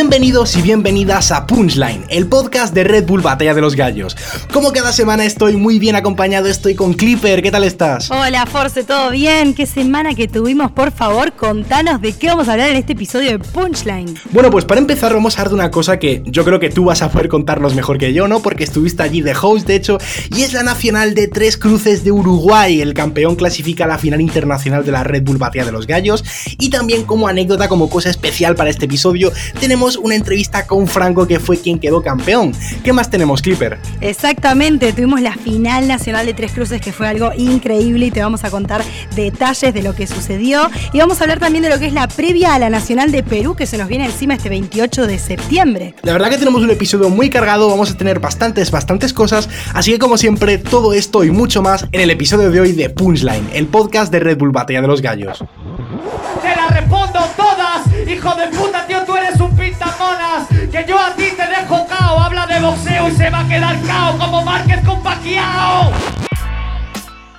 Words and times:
Bienvenidos 0.00 0.56
y 0.56 0.62
bienvenidas 0.62 1.30
a 1.30 1.46
Punchline, 1.46 2.06
el 2.08 2.26
podcast 2.26 2.72
de 2.72 2.84
Red 2.84 3.04
Bull 3.04 3.20
Batalla 3.20 3.52
de 3.52 3.60
los 3.60 3.76
Gallos. 3.76 4.16
Como 4.50 4.72
cada 4.72 4.94
semana 4.94 5.26
estoy 5.26 5.58
muy 5.58 5.78
bien 5.78 5.94
acompañado, 5.94 6.46
estoy 6.48 6.74
con 6.74 6.94
Clipper, 6.94 7.42
¿qué 7.42 7.50
tal 7.50 7.64
estás? 7.64 8.10
Hola 8.10 8.46
Force, 8.46 8.82
¿todo 8.84 9.10
bien? 9.10 9.52
¿Qué 9.52 9.66
semana 9.66 10.14
que 10.14 10.26
tuvimos? 10.26 10.72
Por 10.72 10.90
favor, 10.90 11.34
contanos 11.34 12.00
de 12.00 12.14
qué 12.14 12.28
vamos 12.28 12.48
a 12.48 12.52
hablar 12.52 12.70
en 12.70 12.76
este 12.76 12.94
episodio 12.94 13.32
de 13.32 13.40
Punchline. 13.40 14.14
Bueno, 14.30 14.50
pues 14.50 14.64
para 14.64 14.80
empezar 14.80 15.12
vamos 15.12 15.36
a 15.36 15.42
hablar 15.42 15.50
de 15.50 15.54
una 15.56 15.70
cosa 15.70 15.98
que 15.98 16.22
yo 16.24 16.46
creo 16.46 16.58
que 16.58 16.70
tú 16.70 16.86
vas 16.86 17.02
a 17.02 17.10
poder 17.10 17.28
contarnos 17.28 17.74
mejor 17.74 17.98
que 17.98 18.14
yo, 18.14 18.26
¿no? 18.26 18.40
Porque 18.40 18.64
estuviste 18.64 19.02
allí 19.02 19.20
de 19.20 19.34
host, 19.38 19.66
de 19.66 19.74
hecho, 19.74 19.98
y 20.34 20.40
es 20.40 20.54
la 20.54 20.62
nacional 20.62 21.14
de 21.14 21.28
tres 21.28 21.58
cruces 21.58 22.04
de 22.04 22.10
Uruguay. 22.10 22.80
El 22.80 22.94
campeón 22.94 23.36
clasifica 23.36 23.84
a 23.84 23.88
la 23.88 23.98
final 23.98 24.22
internacional 24.22 24.82
de 24.82 24.92
la 24.92 25.04
Red 25.04 25.24
Bull 25.24 25.36
Batalla 25.36 25.66
de 25.66 25.72
los 25.72 25.86
Gallos. 25.86 26.24
Y 26.58 26.70
también 26.70 27.04
como 27.04 27.28
anécdota, 27.28 27.68
como 27.68 27.90
cosa 27.90 28.08
especial 28.08 28.54
para 28.54 28.70
este 28.70 28.86
episodio, 28.86 29.30
tenemos 29.60 29.89
una 29.96 30.14
entrevista 30.14 30.66
con 30.66 30.86
Franco 30.86 31.26
que 31.26 31.40
fue 31.40 31.58
quien 31.58 31.78
quedó 31.78 32.02
campeón. 32.02 32.52
¿Qué 32.84 32.92
más 32.92 33.10
tenemos, 33.10 33.42
Clipper? 33.42 33.78
Exactamente, 34.00 34.92
tuvimos 34.92 35.20
la 35.20 35.34
final 35.34 35.88
nacional 35.88 36.26
de 36.26 36.34
Tres 36.34 36.52
Cruces 36.52 36.80
que 36.80 36.92
fue 36.92 37.08
algo 37.08 37.32
increíble 37.36 38.06
y 38.06 38.10
te 38.10 38.20
vamos 38.20 38.44
a 38.44 38.50
contar 38.50 38.82
detalles 39.14 39.74
de 39.74 39.82
lo 39.82 39.94
que 39.94 40.06
sucedió 40.06 40.70
y 40.92 40.98
vamos 40.98 41.20
a 41.20 41.24
hablar 41.24 41.38
también 41.38 41.62
de 41.62 41.70
lo 41.70 41.78
que 41.78 41.86
es 41.86 41.92
la 41.92 42.08
previa 42.08 42.54
a 42.54 42.58
la 42.58 42.70
Nacional 42.70 43.12
de 43.12 43.22
Perú 43.22 43.54
que 43.54 43.66
se 43.66 43.78
nos 43.78 43.88
viene 43.88 44.06
encima 44.06 44.34
este 44.34 44.48
28 44.48 45.06
de 45.06 45.18
septiembre. 45.18 45.94
La 46.02 46.12
verdad 46.12 46.30
que 46.30 46.38
tenemos 46.38 46.62
un 46.62 46.70
episodio 46.70 47.08
muy 47.08 47.30
cargado, 47.30 47.68
vamos 47.68 47.90
a 47.90 47.96
tener 47.96 48.20
bastantes, 48.20 48.70
bastantes 48.70 49.12
cosas, 49.12 49.48
así 49.74 49.92
que 49.92 49.98
como 49.98 50.16
siempre, 50.16 50.58
todo 50.58 50.92
esto 50.92 51.24
y 51.24 51.30
mucho 51.30 51.62
más 51.62 51.86
en 51.92 52.00
el 52.00 52.10
episodio 52.10 52.50
de 52.50 52.60
hoy 52.60 52.72
de 52.72 52.90
Punchline, 52.90 53.48
el 53.52 53.66
podcast 53.66 54.12
de 54.12 54.20
Red 54.20 54.38
Bull 54.38 54.50
Batalla 54.50 54.82
de 54.82 54.88
los 54.88 55.02
Gallos. 55.02 55.44
Te 56.42 56.56
la 56.56 56.68
respondo 56.68 57.20
todas, 57.36 57.86
hijo 58.08 58.34
de 58.34 58.48
puta, 58.56 58.86
tío, 58.86 58.98
tú 59.04 59.16
eres 59.16 59.40
un 59.40 59.54
Que 60.70 60.84
yo 60.86 60.98
a 60.98 61.14
ti 61.16 61.24
te 61.36 61.46
dejo 61.46 61.86
cao, 61.88 62.20
habla 62.20 62.46
de 62.46 62.60
boxeo 62.60 63.08
y 63.08 63.16
se 63.16 63.28
va 63.30 63.40
a 63.40 63.48
quedar 63.48 63.80
cao 63.82 64.18
como 64.18 64.44
Márquez 64.44 64.84
con 64.84 65.02
Pacquiao. 65.02 66.19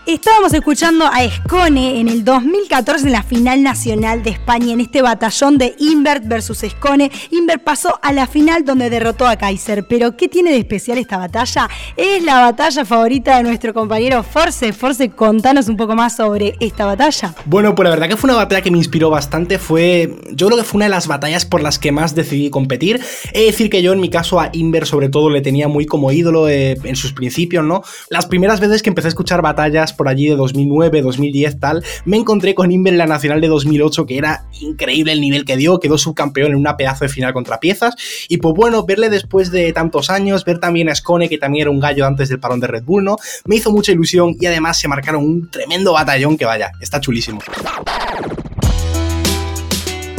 Estábamos 0.08 0.52
escuchando 0.56 1.06
a 1.06 1.24
Escone 1.24 2.00
en 2.00 2.08
el 2.08 2.24
2014 2.24 3.06
en 3.06 3.12
la 3.12 3.22
final 3.22 3.62
nacional 3.62 4.24
de 4.24 4.32
España 4.32 4.74
en 4.74 4.82
este 4.82 5.04
batallón 5.04 5.60
de 5.60 5.76
Invert 5.78 6.28
versus 6.28 6.64
Escone. 6.64 7.12
Invert 7.30 7.64
pasó 7.64 8.00
a 8.02 8.12
la 8.12 8.26
final 8.26 8.66
donde 8.66 8.90
derrotó 8.90 9.28
a 9.28 9.36
Kaiser. 9.36 9.86
Pero 9.88 10.18
¿qué 10.18 10.28
tiene 10.28 10.50
de 10.50 10.58
especial 10.58 10.98
esta 10.98 11.20
batalla? 11.20 11.70
Es 11.96 12.24
la 12.24 12.42
batalla 12.42 12.84
favorita 12.84 13.38
de 13.38 13.44
nuestro 13.44 13.76
compañero 13.76 14.24
Force. 14.24 14.74
Force, 14.74 15.08
contanos 15.12 15.68
un 15.68 15.78
poco 15.78 15.96
más 15.96 16.16
sobre 16.16 16.56
esta 16.60 16.88
batalla. 16.88 17.36
Bueno, 17.46 17.76
pues 17.76 17.84
la 17.84 17.92
verdad 17.92 18.10
que 18.10 18.18
fue 18.18 18.32
una 18.32 18.38
batalla 18.38 18.62
que 18.64 18.72
me 18.72 18.80
inspiró 18.80 19.12
bastante. 19.12 19.60
Fue, 19.60 20.18
yo 20.32 20.48
creo 20.48 20.58
que 20.58 20.66
fue 20.66 20.80
una 20.80 20.86
de 20.86 20.92
las 20.92 21.08
batallas 21.08 21.46
por 21.46 21.62
las 21.62 21.78
que 21.78 21.92
más 21.92 22.16
decidí 22.16 22.50
competir. 22.50 23.00
Es 23.34 23.46
decir, 23.46 23.70
que 23.70 23.84
yo 23.84 23.94
en 23.94 24.00
mi 24.00 24.10
caso 24.10 24.40
a 24.40 24.50
Invert 24.52 24.88
sobre 24.88 25.10
todo 25.10 25.30
le 25.30 25.42
tenía 25.42 25.68
muy 25.68 25.86
como 25.86 26.12
ídolo 26.12 26.50
eh, 26.50 26.76
en 26.84 26.96
sus 26.96 27.14
principios, 27.14 27.64
¿no? 27.64 27.84
Las 28.10 28.26
primeras 28.26 28.60
veces 28.60 28.82
que 28.82 28.90
empecé 28.90 29.08
a 29.08 29.10
escuchar 29.10 29.44
batallas 29.44 29.91
por 29.94 30.08
allí 30.08 30.28
de 30.28 30.36
2009, 30.36 31.02
2010, 31.02 31.60
tal, 31.60 31.84
me 32.06 32.18
encontré 32.18 32.56
con 32.56 32.72
Inver 32.72 32.94
en 32.94 32.98
la 32.98 33.08
Nacional 33.08 33.42
de 33.42 33.48
2008, 33.48 34.06
que 34.06 34.18
era 34.18 34.46
increíble 34.60 35.12
el 35.14 35.22
nivel 35.22 35.46
que 35.46 35.58
dio, 35.58 35.80
quedó 35.80 35.98
subcampeón 35.98 36.52
en 36.52 36.58
una 36.58 36.78
pedazo 36.78 37.06
de 37.06 37.10
final 37.10 37.34
contra 37.34 37.60
piezas, 37.60 37.96
y 38.28 38.38
pues 38.38 38.54
bueno, 38.56 38.86
verle 38.86 39.10
después 39.10 39.52
de 39.52 39.72
tantos 39.74 40.10
años, 40.10 40.46
ver 40.46 40.60
también 40.60 40.90
a 40.90 40.96
Scone, 40.96 41.30
que 41.30 41.38
también 41.38 41.64
era 41.64 41.72
un 41.72 41.80
gallo 41.80 42.06
antes 42.06 42.30
del 42.30 42.40
parón 42.40 42.60
de 42.60 42.68
Red 42.68 42.84
Bull, 42.84 43.04
¿no? 43.04 43.18
Me 43.46 43.56
hizo 43.56 43.72
mucha 43.72 43.92
ilusión 43.92 44.36
y 44.40 44.46
además 44.46 44.80
se 44.80 44.88
marcaron 44.88 45.24
un 45.24 45.50
tremendo 45.50 45.94
batallón 45.94 46.38
que 46.38 46.46
vaya, 46.46 46.72
está 46.80 47.00
chulísimo. 47.00 47.40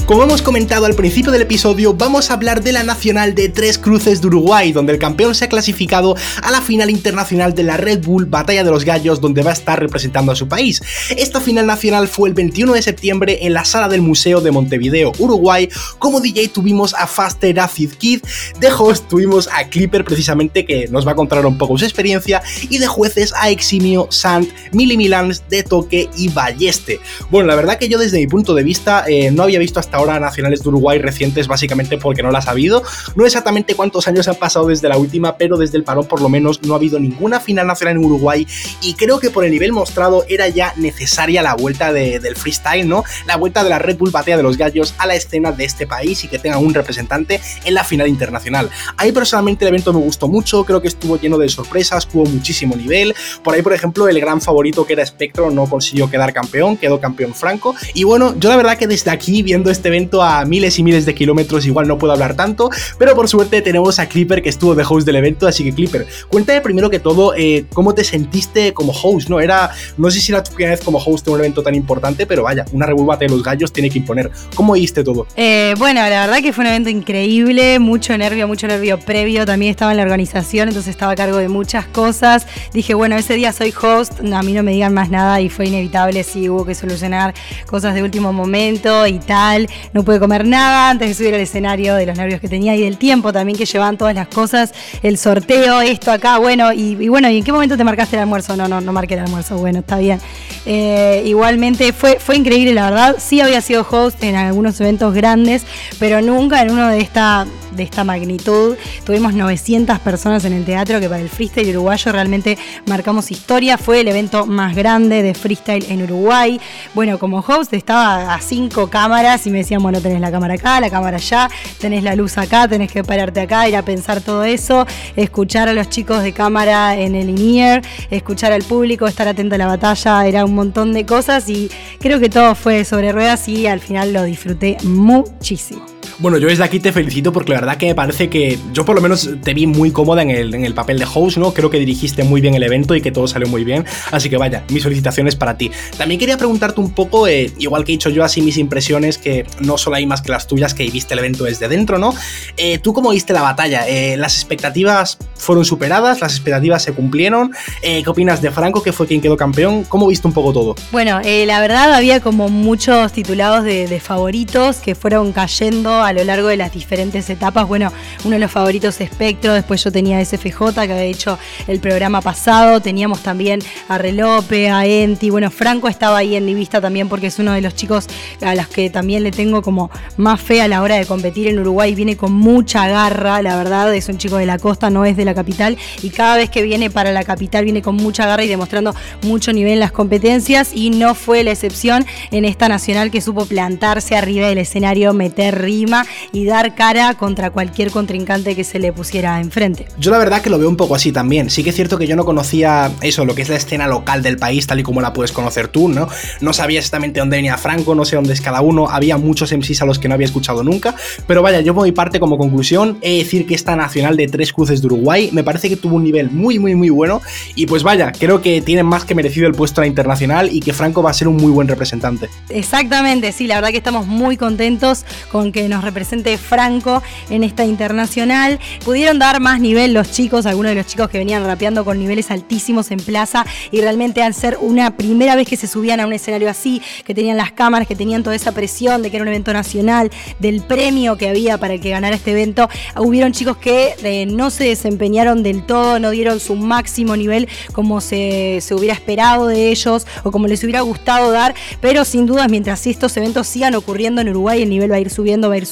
Como 0.07 0.25
hemos 0.25 0.43
comentado 0.43 0.87
al 0.87 0.95
principio 0.95 1.31
del 1.31 1.43
episodio, 1.43 1.95
vamos 1.95 2.31
a 2.31 2.35
hablar 2.35 2.63
de 2.63 2.73
la 2.73 2.83
Nacional 2.83 3.37
de 3.37 3.49
Tres 3.49 3.79
Cruces 3.79 4.21
de 4.21 4.27
Uruguay, 4.27 4.73
donde 4.73 4.93
el 4.93 4.99
campeón 4.99 5.35
se 5.35 5.45
ha 5.45 5.49
clasificado 5.49 6.17
a 6.43 6.51
la 6.51 6.61
final 6.61 6.91
internacional 6.91 7.55
de 7.55 7.63
la 7.63 7.77
Red 7.77 8.05
Bull 8.05 8.27
Batalla 8.27 8.65
de 8.65 8.71
los 8.71 8.85
Gallos, 8.85 9.21
donde 9.21 9.43
va 9.43 9.51
a 9.51 9.55
estar 9.55 9.79
representando 9.79 10.33
a 10.33 10.37
su 10.37 10.49
país. 10.49 10.83
Esta 11.17 11.41
final 11.41 11.67
nacional 11.67 12.09
fue 12.09 12.29
el 12.29 12.35
21 12.35 12.73
de 12.73 12.83
septiembre 12.83 13.39
en 13.43 13.55
la 13.55 13.65
sala 13.65 13.89
del 13.89 14.03
Museo 14.03 14.41
de 14.41 14.51
Montevideo, 14.51 15.13
Uruguay. 15.19 15.69
Como 16.01 16.21
DJ 16.21 16.49
tuvimos 16.49 16.95
a 16.95 17.07
Faster 17.07 17.61
Acid 17.61 17.93
Kid, 17.93 18.23
de 18.59 18.73
host 18.73 19.09
tuvimos 19.09 19.49
a 19.53 19.69
Clipper 19.69 20.05
precisamente, 20.05 20.67
que 20.67 20.89
nos 20.89 21.07
va 21.07 21.13
a 21.13 21.17
contar 21.17 21.47
un 21.47 21.57
poco 21.57 21.79
su 21.79 21.85
experiencia, 21.85 22.43
y 22.69 22.79
de 22.79 22.89
jueces 22.89 23.33
a 23.39 23.51
Eximio, 23.51 24.09
Sant, 24.11 24.51
Mili 24.73 24.97
Milans, 24.97 25.45
De 25.49 25.63
Toque 25.63 26.11
y 26.17 26.29
Balleste. 26.29 26.99
Bueno, 27.31 27.47
la 27.47 27.55
verdad 27.55 27.79
que 27.79 27.89
yo 27.89 27.99
desde 27.99 28.19
mi 28.19 28.27
punto 28.27 28.53
de 28.53 28.65
vista 28.65 29.05
eh, 29.07 29.31
no 29.31 29.45
había 29.45 29.61
visto 29.61 29.79
hasta 29.79 29.92
ahora 29.93 30.19
nacionales 30.21 30.63
de 30.63 30.69
Uruguay 30.69 30.99
recientes 30.99 31.49
básicamente 31.49 31.99
porque 31.99 32.23
no 32.23 32.31
las 32.31 32.49
ha 32.49 32.53
habido. 32.53 32.83
No 33.15 33.27
exactamente 33.27 33.75
cuántos 33.75 34.09
años 34.09 34.29
han 34.29 34.37
pasado 34.37 34.67
desde 34.67 34.89
la 34.89 34.97
última, 34.97 35.37
pero 35.37 35.57
desde 35.57 35.77
el 35.79 35.85
parón 35.85 36.07
por 36.07 36.21
lo 36.21 36.29
menos 36.29 36.63
no 36.63 36.75
ha 36.75 36.77
habido 36.77 36.99
ninguna 36.99 37.41
final 37.41 37.67
nacional 37.67 37.97
en 37.97 38.05
Uruguay 38.05 38.47
y 38.81 38.95
creo 38.95 39.19
que 39.19 39.31
por 39.31 39.45
el 39.45 39.51
nivel 39.51 39.73
mostrado 39.73 40.25
era 40.29 40.49
ya 40.49 40.73
necesaria 40.77 41.43
la 41.43 41.55
vuelta 41.55 41.93
del 41.93 42.37
freestyle, 42.37 42.89
¿no? 42.89 43.05
La 43.27 43.37
vuelta 43.37 43.65
de 43.65 43.71
la 43.71 43.79
Red 43.79 43.99
Bull 43.99 44.11
Batea 44.11 44.37
de 44.37 44.43
los 44.43 44.57
Gallos 44.57 44.95
a 44.99 45.07
la 45.07 45.15
escena 45.15 45.53
de 45.53 45.65
este 45.65 45.87
país 45.87 46.25
y 46.25 46.29
que 46.29 46.39
tenga 46.39 46.59
un 46.59 46.75
representante 46.75 47.41
en 47.65 47.75
la 47.75 47.85
final 47.85 48.09
internacional. 48.09 48.71
Ahí 48.97 49.13
personalmente 49.13 49.65
el 49.65 49.69
evento 49.69 49.93
me 49.93 50.01
gustó 50.01 50.29
mucho, 50.29 50.65
creo 50.65 50.81
que 50.81 50.89
estuvo 50.89 51.19
lleno 51.19 51.39
de 51.39 51.49
sorpresas, 51.49 52.07
tuvo 52.07 52.25
muchísimo 52.27 52.77
nivel. 52.77 53.15
Por 53.43 53.55
ahí, 53.55 53.63
por 53.63 53.73
ejemplo, 53.73 54.09
el 54.09 54.21
gran 54.21 54.41
favorito 54.41 54.87
que 54.87 54.95
era 54.95 55.05
Spectro 55.05 55.51
no 55.51 55.67
consiguió 55.67 56.11
quedar 56.11 56.33
campeón, 56.33 56.77
quedó 56.77 57.01
campeón 57.01 57.35
Franco. 57.35 57.75
Y 57.95 58.05
bueno, 58.05 58.35
yo 58.39 58.49
la 58.49 58.57
verdad 58.57 58.79
que 58.79 58.87
desde 58.87 59.11
aquí, 59.11 59.43
viendo 59.43 59.71
este 59.71 59.82
evento 59.89 60.23
a 60.23 60.45
miles 60.45 60.79
y 60.79 60.83
miles 60.83 61.07
de 61.07 61.15
kilómetros, 61.15 61.67
igual 61.67 61.87
no 61.87 61.99
puedo 61.99 62.13
hablar 62.13 62.35
tanto, 62.35 62.71
pero 62.99 63.15
por 63.15 63.29
suerte 63.29 63.63
tenemos 63.63 63.99
a 63.99 64.07
Clipper 64.07 64.43
que 64.43 64.49
estuvo 64.49 64.75
de 64.75 64.85
host 64.89 65.07
del 65.07 65.17
evento, 65.17 65.47
así 65.47 65.65
que 65.65 65.73
Clipper, 65.73 66.07
cuéntame 66.29 66.61
primero 66.61 66.91
que 66.91 66.99
todo 66.99 67.35
eh, 67.37 67.67
cómo 67.73 67.95
te 67.95 68.05
sentiste 68.05 68.73
como 68.73 68.93
host, 68.93 69.29
¿no? 69.29 69.41
Era, 69.41 69.71
no 69.97 70.11
sé 70.11 70.21
si 70.21 70.33
era 70.33 70.43
tu 70.43 70.53
primera 70.53 70.77
vez 70.77 70.85
como 70.85 70.99
host 70.99 71.27
en 71.29 71.35
un 71.35 71.41
evento 71.41 71.63
tan 71.63 71.75
importante, 71.75 72.27
pero 72.27 72.45
vaya, 72.45 72.65
una 72.73 72.87
revuelta 72.87 73.03
de 73.19 73.29
los 73.29 73.43
gallos 73.43 73.73
tiene 73.73 73.91
que 73.91 73.99
imponer. 73.99 74.31
¿Cómo 74.55 74.75
viste 74.75 75.03
todo? 75.03 75.27
Eh, 75.37 75.75
bueno, 75.79 76.01
la 76.01 76.27
verdad 76.27 76.41
que 76.41 76.53
fue 76.53 76.63
un 76.63 76.69
evento 76.69 76.89
increíble, 76.89 77.79
mucho 77.79 78.17
nervio, 78.17 78.47
mucho 78.47 78.67
nervio 78.67 78.99
previo, 78.99 79.45
también 79.45 79.71
estaba 79.71 79.91
en 79.91 79.97
la 79.97 80.05
organización, 80.05 80.69
entonces 80.69 80.91
estaba 80.91 81.13
a 81.13 81.17
cargo 81.17 81.39
de 81.39 81.49
muchas 81.49 81.87
cosas. 81.87 82.47
Dije, 82.73 82.95
bueno, 82.95 83.17
ese 83.17 83.35
día 83.35 83.53
soy 83.53 83.73
host, 83.81 84.21
a 84.21 84.43
mí 84.43 84.53
no 84.53 84.63
me 84.63 84.73
digan 84.73 84.95
más 84.95 85.11
nada 85.11 85.41
y 85.41 85.49
fue 85.49 85.67
inevitable, 85.67 86.23
sí, 86.23 86.49
hubo 86.49 86.65
que 86.65 86.75
solucionar 86.75 87.35
cosas 87.67 87.95
de 87.95 88.03
último 88.03 88.33
momento 88.33 89.07
y 89.07 89.19
tal, 89.19 89.69
no 89.93 90.05
pude 90.05 90.19
comer 90.19 90.47
nada 90.47 90.91
antes 90.91 91.09
de 91.09 91.15
subir 91.15 91.35
al 91.35 91.41
escenario, 91.41 91.95
de 91.95 92.07
los 92.07 92.17
nervios 92.17 92.41
que 92.41 92.49
tenía 92.49 92.77
y 92.77 92.83
del 92.83 92.99
tiempo 92.99 93.33
también 93.33 93.59
que 93.59 93.65
llevaban 93.65 93.97
todas 93.97 94.15
las 94.15 94.29
cosas, 94.29 94.73
el 95.03 95.19
sorteo, 95.19 95.81
esto 95.81 96.11
acá, 96.11 96.39
bueno, 96.39 96.73
y, 96.73 97.09
bueno, 97.09 97.29
¿y 97.31 97.39
en 97.39 97.45
qué 97.45 97.53
momento 97.53 97.77
te 97.77 97.85
marcaste 97.85 98.17
el 98.17 98.23
almuerzo? 98.23 98.57
No, 98.57 98.69
no, 98.69 98.81
no 98.81 98.93
marqué 98.93 99.15
el 99.15 99.21
almuerzo, 99.21 99.59
bueno, 99.59 99.81
está 99.81 99.99
bien. 99.99 100.21
Eh, 100.65 101.23
igualmente 101.27 101.93
fue, 101.93 102.19
fue 102.21 102.37
increíble, 102.37 102.75
la 102.75 102.91
verdad, 102.91 103.17
sí 103.19 103.41
había 103.41 103.61
sido 103.61 103.87
host 103.89 104.23
en 104.23 104.37
algunos 104.37 104.81
eventos 104.81 105.15
grandes, 105.15 105.65
pero 105.99 106.21
nunca 106.21 106.63
en 106.63 106.71
uno 106.71 106.89
de 106.89 107.01
esta, 107.01 107.47
de 107.77 107.83
esta 107.83 108.05
magnitud. 108.05 108.77
Tuvimos 109.05 109.35
900 109.35 109.99
personas 110.01 110.45
en 110.45 110.53
el 110.53 110.65
teatro 110.65 111.01
que 111.01 111.09
para 111.09 111.21
el 111.21 111.29
freestyle 111.29 111.71
uruguayo 111.71 112.13
realmente 112.13 112.59
marcamos 112.87 113.31
historia, 113.31 113.79
fue 113.79 114.01
el 114.01 114.09
evento 114.09 114.47
más 114.47 114.75
grande 114.75 115.23
de 115.23 115.35
freestyle 115.35 115.87
en 115.89 116.03
Uruguay. 116.03 116.61
Bueno, 116.95 117.19
como 117.19 117.39
host 117.39 117.73
estaba 117.73 118.35
a 118.35 118.41
cinco 118.41 118.89
cámaras 118.89 119.47
y 119.47 119.51
me 119.51 119.59
decían, 119.63 119.83
bueno, 119.83 120.01
tenés 120.01 120.21
la 120.21 120.31
cámara 120.31 120.55
acá, 120.55 120.81
la 120.81 120.91
cámara 120.91 121.17
allá, 121.17 121.49
tenés 121.79 122.03
la 122.03 122.15
luz 122.15 122.39
acá, 122.39 122.69
tenés 122.69 122.91
que 122.91 123.03
pararte 123.03 123.41
acá, 123.41 123.69
ir 123.69 123.77
a 123.77 123.83
pensar 123.83 124.21
todo 124.21 124.45
eso, 124.45 124.87
escuchar 125.17 125.69
a 125.69 125.73
los 125.73 125.89
chicos 125.89 126.23
de 126.23 126.33
cámara 126.33 126.97
en 126.97 127.15
el 127.15 127.31
INIER, 127.31 127.83
escuchar 128.11 128.53
al 128.53 128.63
público, 128.63 129.07
estar 129.07 129.29
atento 129.29 129.55
a 129.55 129.59
la 129.59 129.67
batalla, 129.67 130.27
era 130.27 130.45
un 130.45 130.55
montón 130.55 130.93
de 130.93 131.07
cosas 131.07 131.49
y 131.49 131.71
creo 131.99 132.21
que 132.21 132.29
todo 132.29 132.55
fue 132.55 132.85
sobre 132.85 133.13
ruedas 133.13 133.49
y 133.49 133.67
al 133.67 133.81
final 133.81 134.13
lo 134.13 134.25
disfruté 134.25 134.77
muchísimo. 134.85 135.85
Bueno, 136.19 136.39
yo 136.39 136.49
desde 136.49 136.65
aquí 136.65 136.81
te 136.81 136.93
felicito 136.93 137.33
porque 137.33 137.53
la 137.53 137.61
verdad 137.61 137.77
que 137.77 137.87
me 137.87 137.95
parece 137.95 138.29
que 138.29 138.59
yo 138.73 138.85
por 138.85 138.95
lo 138.95 139.03
menos 139.03 139.29
te 139.43 139.55
vi 139.55 139.67
muy 139.67 139.91
cómoda 139.91 140.23
en 140.23 140.31
el, 140.31 140.55
en 140.55 140.65
el 140.65 140.75
papel 140.75 140.99
de 140.99 141.07
host, 141.13 141.39
¿no? 141.39 141.53
Creo 141.53 141.71
que 141.71 141.79
dirigiste 141.79 142.23
muy 142.23 142.41
bien 142.41 142.55
el 142.55 142.63
evento 142.63 142.95
y 142.95 143.01
que 143.01 143.11
todo 143.11 143.27
salió 143.27 143.49
muy 143.49 143.65
bien. 143.65 143.85
Así 144.11 144.29
que 144.29 144.37
vaya, 144.37 144.65
mis 144.69 144.83
felicitaciones 144.83 145.37
para 145.37 145.57
ti. 145.57 145.71
También 145.97 146.19
quería 146.19 146.37
preguntarte 146.37 146.81
un 146.81 146.91
poco, 146.91 147.27
eh, 147.27 147.53
igual 147.59 147.85
que 147.85 147.93
he 147.93 147.95
dicho 147.95 148.11
yo 148.11 148.25
así 148.25 148.43
mis 148.43 148.59
impresiones, 148.59 149.19
que 149.19 149.47
no 149.61 149.79
solo 149.79 149.97
hay 149.97 150.07
más 150.07 150.23
que 150.23 150.31
las 150.31 150.47
tuyas, 150.47 150.75
que 150.75 150.89
viste 150.91 151.15
el 151.15 151.21
evento 151.21 151.45
desde 151.45 151.69
dentro, 151.69 151.99
¿no? 151.99 152.15
Eh, 152.57 152.79
¿Tú 152.79 152.93
cómo 152.93 153.11
viste 153.11 153.33
la 153.33 153.43
batalla? 153.43 153.89
Eh, 153.89 154.17
¿Las 154.17 154.37
expectativas 154.37 155.19
fueron 155.35 155.65
superadas? 155.65 156.21
¿Las 156.21 156.35
expectativas 156.35 156.83
se 156.83 156.93
cumplieron? 156.93 157.53
¿Qué 157.83 158.05
opinas 158.07 158.43
de 158.43 158.51
Franco, 158.51 158.83
que 158.83 158.93
fue 158.93 159.07
quien 159.07 159.21
quedó 159.21 159.37
campeón? 159.37 159.85
¿Cómo 159.85 160.07
viste 160.07 160.27
un 160.27 160.33
poco 160.33 160.53
todo? 160.53 160.75
Bueno, 160.91 161.21
la 161.25 161.61
verdad 161.61 161.93
había 161.95 162.21
como 162.21 162.49
muchos 162.49 163.13
titulados 163.13 163.65
de, 163.65 163.87
de 163.87 164.01
favoritos 164.01 164.77
que 164.77 164.95
fueron 164.95 165.33
cayendo 165.33 166.02
a 166.03 166.13
lo 166.13 166.25
largo 166.25 166.49
de 166.49 166.57
las 166.57 166.73
diferentes 166.73 167.29
etapas. 167.31 167.67
Bueno, 167.67 167.93
uno 168.25 168.35
de 168.35 168.41
los 168.41 168.51
favoritos 168.51 169.01
es 169.01 169.13
Espectro, 169.13 169.53
después 169.53 169.85
yo 169.85 169.93
tenía 169.93 170.25
SFJ 170.25 170.73
que 170.75 170.81
había 170.81 171.03
hecho 171.03 171.39
el 171.69 171.81
programa 171.81 172.21
pasado, 172.21 172.81
teníamos 172.81 173.23
también 173.23 173.61
a 173.89 173.99
Relope, 173.99 174.71
a 174.71 174.87
Enti, 174.87 175.31
bueno, 175.31 175.51
Franco 175.51 175.89
estaba 175.89 176.19
ahí 176.19 176.35
en 176.35 176.45
mi 176.45 176.55
vista 176.55 176.81
también 176.81 177.09
porque 177.09 177.27
es 177.27 177.39
uno 177.39 177.53
de 177.53 177.61
los 177.61 177.75
chicos 177.75 178.07
a 178.41 178.55
los 178.55 178.69
que 178.69 178.91
también 178.91 179.23
le 179.23 179.31
tengo 179.31 179.63
como 179.63 179.91
más 180.17 180.41
fe 180.41 180.63
a 180.63 180.69
la 180.69 180.83
hora 180.83 180.97
de 180.97 181.07
competir 181.07 181.49
en 181.49 181.59
Uruguay, 181.59 181.95
viene 181.95 182.17
con 182.17 182.33
mucha 182.33 182.89
garra, 182.89 183.43
la 183.43 183.57
verdad, 183.57 183.95
es 183.95 184.09
un 184.09 184.19
chico 184.19 184.39
de 184.39 184.47
la 184.47 184.59
costa, 184.59 184.91
no 184.91 185.05
es 185.05 185.17
de 185.17 185.25
la 185.25 185.35
capital 185.35 185.77
y 186.03 186.11
cada 186.11 186.37
vez 186.37 186.51
que 186.51 186.63
viene 186.63 186.91
para 186.91 187.13
la 187.13 187.25
capital 187.25 187.65
viene 187.65 187.83
con 187.83 187.97
mucha 187.97 188.27
garra 188.27 188.45
y 188.45 188.49
demostrando 188.49 188.95
mucho 189.23 189.53
nivel 189.53 189.75
en 189.75 189.81
las 189.81 189.93
competencias 189.93 190.73
y 190.75 190.91
no 190.91 191.15
fue 191.15 191.45
la 191.45 191.53
excepción 191.53 192.07
en 192.31 192.45
esta 192.45 192.69
nacional 192.69 193.11
que 193.11 193.21
supo 193.21 193.45
plantarse 193.45 194.17
arriba 194.17 194.49
del 194.49 194.59
escenario, 194.59 195.13
meter 195.13 195.61
rima 195.61 195.92
y 196.33 196.45
dar 196.45 196.75
cara 196.75 197.15
contra 197.15 197.51
cualquier 197.51 197.91
contrincante 197.91 198.55
que 198.57 198.65
se 198.65 198.79
le 198.79 198.93
pusiera 198.93 199.41
enfrente. 199.41 199.87
Yo 199.99 200.11
la 200.11 200.19
verdad 200.19 200.41
que 200.41 200.51
lo 200.51 200.59
veo 200.59 200.69
un 200.69 200.77
poco 200.77 200.95
así 200.95 201.13
también. 201.13 201.51
Sí 201.51 201.63
que 201.63 201.71
es 201.71 201.77
cierto 201.77 201.99
que 201.99 202.07
yo 202.07 202.17
no 202.17 202.25
conocía 202.25 202.91
eso, 203.01 203.25
lo 203.25 203.35
que 203.35 203.43
es 203.43 203.49
la 203.49 203.57
escena 203.57 203.87
local 203.87 204.23
del 204.23 204.37
país, 204.37 204.67
tal 204.67 204.81
y 204.81 204.83
como 204.83 205.01
la 205.01 205.13
puedes 205.13 205.33
conocer 205.33 205.69
tú, 205.69 205.89
¿no? 205.89 206.09
No 206.41 206.53
sabía 206.53 206.79
exactamente 206.79 207.21
dónde 207.21 207.37
venía 207.37 207.57
Franco, 207.59 207.95
no 207.95 208.05
sé 208.05 208.17
dónde 208.17 208.33
es 208.33 208.41
cada 208.41 208.61
uno, 208.61 208.89
había 208.89 209.17
muchos 209.19 209.53
MCs 209.53 209.83
a 209.83 209.87
los 209.87 209.99
que 209.99 210.09
no 210.09 210.15
había 210.15 210.27
escuchado 210.27 210.63
nunca, 210.63 210.95
pero 211.27 211.43
vaya, 211.43 211.61
yo 211.61 211.75
por 211.75 211.85
mi 211.85 211.93
parte 211.93 212.21
como 212.21 212.39
conclusión 212.39 212.99
he 213.03 213.13
de 213.13 213.19
decir 213.19 213.47
que 213.47 213.55
esta 213.55 213.77
nacional 213.77 214.17
de 214.17 214.29
tres 214.29 214.53
cruces 214.53 214.81
de 214.81 214.87
Uruguay 214.87 215.31
me 215.33 215.45
parece 215.45 215.69
que 215.69 215.77
tuvo 215.77 215.97
un 215.97 216.05
nivel 216.05 216.31
muy, 216.31 216.59
muy, 216.59 216.75
muy 216.75 216.91
bueno 216.91 217.21
y 217.55 217.67
pues 217.67 217.83
vaya, 217.83 218.13
creo 218.13 218.41
que 218.41 218.63
tiene 218.63 218.83
más 218.83 219.05
que 219.05 219.15
merecido 219.15 219.47
el 219.47 219.55
puesto 219.55 219.81
a 219.81 219.85
la 219.85 219.89
internacional 219.89 220.49
y 220.53 220.61
que 220.61 220.73
Franco 220.73 221.03
va 221.03 221.11
a 221.11 221.15
ser 221.15 221.29
un 221.29 221.37
muy 221.37 221.51
buen 221.51 221.69
representante. 221.69 222.29
Exactamente, 222.49 223.33
sí, 223.33 223.47
la 223.47 223.57
verdad 223.57 223.71
que 223.71 223.79
estamos 223.79 224.07
muy 224.07 224.37
contentos 224.37 225.05
con 225.31 225.53
que 225.53 225.69
nos 225.69 225.82
represente 225.83 226.37
Franco 226.39 227.03
en 227.31 227.45
esta 227.45 227.65
internacional. 227.65 228.59
Pudieron 228.85 229.19
dar 229.19 229.41
más 229.41 229.61
nivel 229.61 229.93
los 229.93 230.11
chicos, 230.11 230.47
algunos 230.47 230.71
de 230.71 230.77
los 230.77 230.87
chicos 230.87 231.09
que 231.09 231.19
venían 231.19 231.45
rapeando 231.45 231.85
con 231.85 231.99
niveles 231.99 232.31
altísimos 232.31 232.91
en 232.91 232.99
plaza 232.99 233.45
y 233.71 233.81
realmente 233.81 234.23
al 234.23 234.35
ser 234.35 234.59
una 234.61 234.97
primera 234.97 235.37
vez 235.37 235.49
que 235.49 235.57
se 235.57 235.67
subían 235.67 236.01
a 236.01 236.07
un 236.07 236.13
escenario 236.13 236.49
así, 236.49 236.81
que 237.05 237.15
tenían 237.15 237.37
las 237.37 237.53
cámaras, 237.53 237.87
que 237.89 237.97
tenían 237.97 238.23
toda 238.23 238.37
esa 238.37 238.53
presión 238.53 239.03
de 239.03 239.11
que 239.11 239.17
era 239.17 239.23
un 239.23 239.29
evento 239.29 239.53
nacional, 239.53 240.11
del 240.39 240.63
premio 240.63 241.17
que 241.17 241.29
había 241.29 241.59
para 241.59 241.75
el 241.75 241.81
que 241.81 241.91
ganara 241.91 242.17
este 242.17 242.33
evento, 242.33 242.69
hubieron 242.97 243.33
chicos 243.33 243.57
que 243.57 243.95
eh, 244.03 244.27
no 244.27 244.51
se 244.51 244.65
desempeñaron 244.65 245.43
del 245.43 245.65
todo, 245.65 245.99
no 245.99 246.11
dieron 246.11 246.41
su 246.41 246.55
máximo 246.55 247.17
nivel 247.17 247.49
como 247.73 248.01
se, 248.01 248.61
se 248.61 248.75
hubiera 248.75 248.95
esperado 248.95 249.47
de 249.47 249.71
ellos 249.71 250.07
o 250.23 250.31
como 250.31 250.47
les 250.47 250.63
hubiera 250.63 250.81
gustado 250.81 251.31
dar, 251.31 251.55
pero 251.81 252.05
sin 252.05 252.27
duda 252.27 252.49
mientras 252.49 252.87
estos 252.87 253.17
eventos 253.17 253.47
sigan 253.47 253.75
ocurriendo 253.75 254.21
en 254.21 254.29
Uruguay, 254.29 254.63
el 254.63 254.71
nivel 254.71 254.91
va 254.91 254.97
a 254.97 255.01
ir 255.01 255.11
subiendo, 255.11 255.49
va 255.49 255.55
a 255.55 255.59
ir 255.59 255.67
subiendo, 255.67 255.72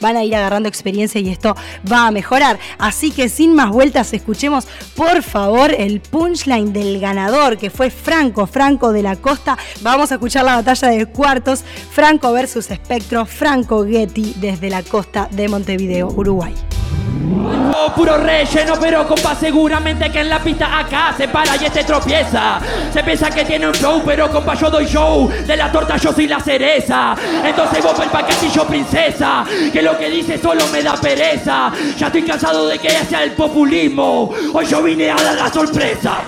van 0.00 0.16
a 0.16 0.24
ir 0.24 0.34
agarrando 0.34 0.68
experiencia 0.68 1.20
y 1.20 1.30
esto 1.30 1.54
va 1.90 2.06
a 2.06 2.10
mejorar. 2.10 2.58
Así 2.78 3.10
que 3.10 3.28
sin 3.28 3.54
más 3.54 3.70
vueltas, 3.70 4.12
escuchemos 4.12 4.66
por 4.94 5.22
favor 5.22 5.72
el 5.76 6.00
punchline 6.00 6.72
del 6.72 7.00
ganador, 7.00 7.58
que 7.58 7.70
fue 7.70 7.90
Franco, 7.90 8.46
Franco 8.46 8.92
de 8.92 9.02
la 9.02 9.16
Costa. 9.16 9.58
Vamos 9.82 10.10
a 10.10 10.14
escuchar 10.14 10.44
la 10.44 10.56
batalla 10.56 10.88
de 10.88 11.06
cuartos, 11.06 11.64
Franco 11.90 12.32
versus 12.32 12.70
Espectro, 12.70 13.26
Franco 13.26 13.86
Getty 13.86 14.34
desde 14.40 14.70
la 14.70 14.82
costa 14.82 15.28
de 15.30 15.48
Montevideo, 15.48 16.08
Uruguay. 16.08 16.54
Oh, 17.80 17.92
puro 17.94 18.16
relleno, 18.16 18.74
pero 18.80 19.06
compa, 19.06 19.34
seguramente 19.34 20.10
que 20.10 20.20
en 20.20 20.28
la 20.28 20.38
pista 20.40 20.78
acá 20.78 21.14
se 21.16 21.28
para 21.28 21.56
y 21.56 21.66
este 21.66 21.84
tropieza. 21.84 22.58
Se 22.92 23.02
piensa 23.04 23.30
que 23.30 23.44
tiene 23.44 23.68
un 23.68 23.74
flow, 23.74 24.02
pero 24.04 24.30
compa, 24.30 24.54
yo 24.54 24.70
doy 24.70 24.86
show. 24.86 25.28
De 25.28 25.56
la 25.56 25.70
torta 25.70 25.96
yo 25.96 26.12
soy 26.12 26.26
la 26.26 26.40
cereza. 26.40 27.14
Entonces 27.44 27.82
vos 27.82 27.98
el 28.00 28.08
paquetillo 28.08 28.66
princesa. 28.66 29.44
Que 29.72 29.82
lo 29.82 29.96
que 29.96 30.10
dice 30.10 30.38
solo 30.38 30.66
me 30.68 30.82
da 30.82 30.94
pereza. 30.94 31.70
Ya 31.96 32.06
estoy 32.06 32.22
cansado 32.22 32.66
de 32.66 32.78
que 32.78 32.90
sea 32.90 33.22
el 33.22 33.32
populismo. 33.32 34.30
Hoy 34.52 34.66
yo 34.66 34.82
vine 34.82 35.10
a 35.10 35.16
dar 35.16 35.34
la 35.34 35.52
sorpresa. 35.52 36.18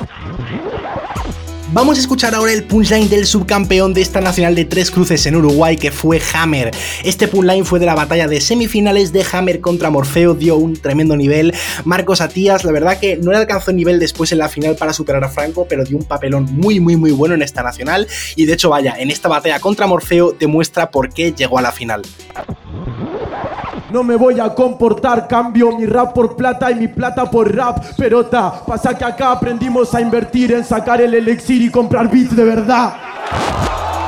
Vamos 1.73 1.99
a 1.99 2.01
escuchar 2.01 2.35
ahora 2.35 2.53
el 2.53 2.65
punchline 2.65 3.09
del 3.09 3.27
subcampeón 3.27 3.95
de 3.95 4.01
esta 4.01 4.21
nacional 4.21 4.57
de 4.57 4.65
tres 4.65 4.91
cruces 4.91 5.25
en 5.27 5.37
Uruguay 5.37 5.77
que 5.77 5.93
fue 5.93 6.21
Hammer. 6.35 6.73
Este 7.05 7.29
punchline 7.29 7.65
fue 7.65 7.79
de 7.79 7.87
la 7.87 7.95
batalla 7.95 8.27
de 8.27 8.41
semifinales 8.41 9.13
de 9.13 9.25
Hammer 9.31 9.61
contra 9.61 9.89
Morfeo, 9.89 10.35
dio 10.35 10.57
un 10.57 10.75
tremendo 10.75 11.17
nivel. 11.17 11.55
Marcos 11.85 12.21
Atías, 12.23 12.65
la 12.65 12.73
verdad 12.73 12.99
que 12.99 13.19
no 13.19 13.31
le 13.31 13.37
alcanzó 13.37 13.73
nivel 13.73 14.01
después 14.01 14.33
en 14.33 14.39
la 14.39 14.49
final 14.49 14.75
para 14.75 14.93
superar 14.93 15.23
a 15.23 15.29
Franco, 15.29 15.67
pero 15.69 15.85
dio 15.85 15.97
un 15.97 16.05
papelón 16.05 16.47
muy 16.51 16.81
muy 16.81 16.97
muy 16.97 17.13
bueno 17.13 17.37
en 17.37 17.43
esta 17.43 17.63
nacional 17.63 18.09
y 18.35 18.47
de 18.47 18.55
hecho 18.55 18.71
vaya, 18.71 18.97
en 18.99 19.09
esta 19.09 19.29
batalla 19.29 19.61
contra 19.61 19.87
Morfeo 19.87 20.33
demuestra 20.33 20.91
por 20.91 21.11
qué 21.15 21.33
llegó 21.33 21.59
a 21.59 21.63
la 21.63 21.71
final. 21.71 22.03
No 23.93 24.05
me 24.05 24.15
voy 24.15 24.39
a 24.39 24.55
comportar, 24.55 25.27
cambio 25.27 25.77
mi 25.77 25.85
rap 25.85 26.15
por 26.15 26.37
plata 26.37 26.71
y 26.71 26.77
mi 26.77 26.89
plata 26.89 27.29
por 27.29 27.55
rap. 27.55 27.85
Pero 27.97 28.27
ta, 28.27 28.65
pasa 28.65 28.97
que 28.97 29.05
acá 29.05 29.33
aprendimos 29.33 29.95
a 29.95 30.01
invertir 30.01 30.53
en 30.53 30.65
sacar 30.65 31.01
el 31.01 31.15
elixir 31.15 31.61
y 31.63 31.71
comprar 31.71 32.09
beats 32.09 32.37
de 32.37 32.45
verdad. 32.45 32.95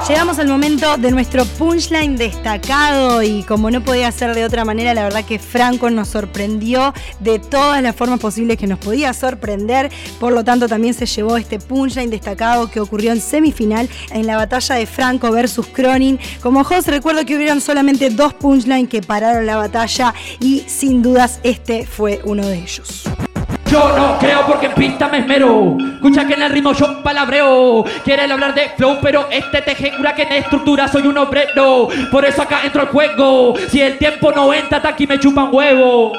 Llegamos 0.08 0.40
al 0.40 0.48
momento 0.48 0.96
de 0.96 1.12
nuestro 1.12 1.44
punchline 1.44 2.16
destacado 2.16 3.22
y 3.22 3.44
como 3.44 3.70
no 3.70 3.84
podía 3.84 4.10
ser 4.10 4.34
de 4.34 4.44
otra 4.44 4.64
manera, 4.64 4.94
la 4.94 5.04
verdad 5.04 5.24
que 5.24 5.38
Franco 5.38 5.88
nos 5.90 6.08
sorprendió 6.08 6.92
de 7.20 7.38
todas 7.38 7.80
las 7.82 7.94
formas 7.94 8.18
posibles 8.18 8.58
que 8.58 8.66
nos 8.66 8.80
podía 8.80 9.14
sorprender. 9.14 9.92
Por 10.18 10.32
lo 10.32 10.42
tanto, 10.42 10.68
también 10.68 10.92
se 10.92 11.06
llevó 11.06 11.36
este 11.36 11.60
punchline 11.60 12.10
destacado 12.10 12.68
que 12.68 12.80
ocurrió 12.80 13.12
en 13.12 13.20
semifinal 13.20 13.88
en 14.10 14.26
la 14.26 14.36
batalla 14.36 14.74
de 14.74 14.86
Franco 14.86 15.30
versus 15.30 15.68
Cronin. 15.68 16.18
Como 16.42 16.62
host, 16.62 16.88
recuerdo 16.88 17.24
que 17.24 17.36
hubieron 17.36 17.60
solamente 17.60 18.10
dos 18.10 18.34
punchlines 18.34 18.88
que 18.88 19.02
pararon 19.02 19.46
la 19.46 19.56
batalla 19.56 20.14
y 20.40 20.64
sin 20.66 21.02
dudas 21.02 21.38
este 21.44 21.86
fue 21.86 22.20
uno 22.24 22.44
de 22.44 22.58
ellos. 22.58 23.04
Yo 23.72 23.96
no 23.96 24.18
creo 24.18 24.44
porque 24.46 24.66
en 24.66 24.74
pista 24.74 25.08
me 25.08 25.20
esmero. 25.20 25.78
Escucha 25.94 26.26
que 26.26 26.34
en 26.34 26.42
el 26.42 26.50
ritmo 26.50 26.74
yo 26.74 27.02
palabreo. 27.02 27.82
Quieren 28.04 28.30
hablar 28.30 28.54
de 28.54 28.68
flow, 28.76 28.98
pero 29.00 29.28
este 29.30 29.62
te 29.62 29.90
jura 29.96 30.14
que 30.14 30.24
en 30.24 30.32
estructura 30.34 30.86
soy 30.88 31.06
un 31.06 31.16
obrero. 31.16 31.88
Por 32.10 32.22
eso 32.26 32.42
acá 32.42 32.60
entro 32.64 32.82
al 32.82 32.88
juego. 32.88 33.54
Si 33.70 33.80
el 33.80 33.96
tiempo 33.96 34.30
no 34.30 34.52
entra, 34.52 34.76
hasta 34.76 34.90
aquí 34.90 35.06
me 35.06 35.18
chupan 35.18 35.48
huevo. 35.50 36.12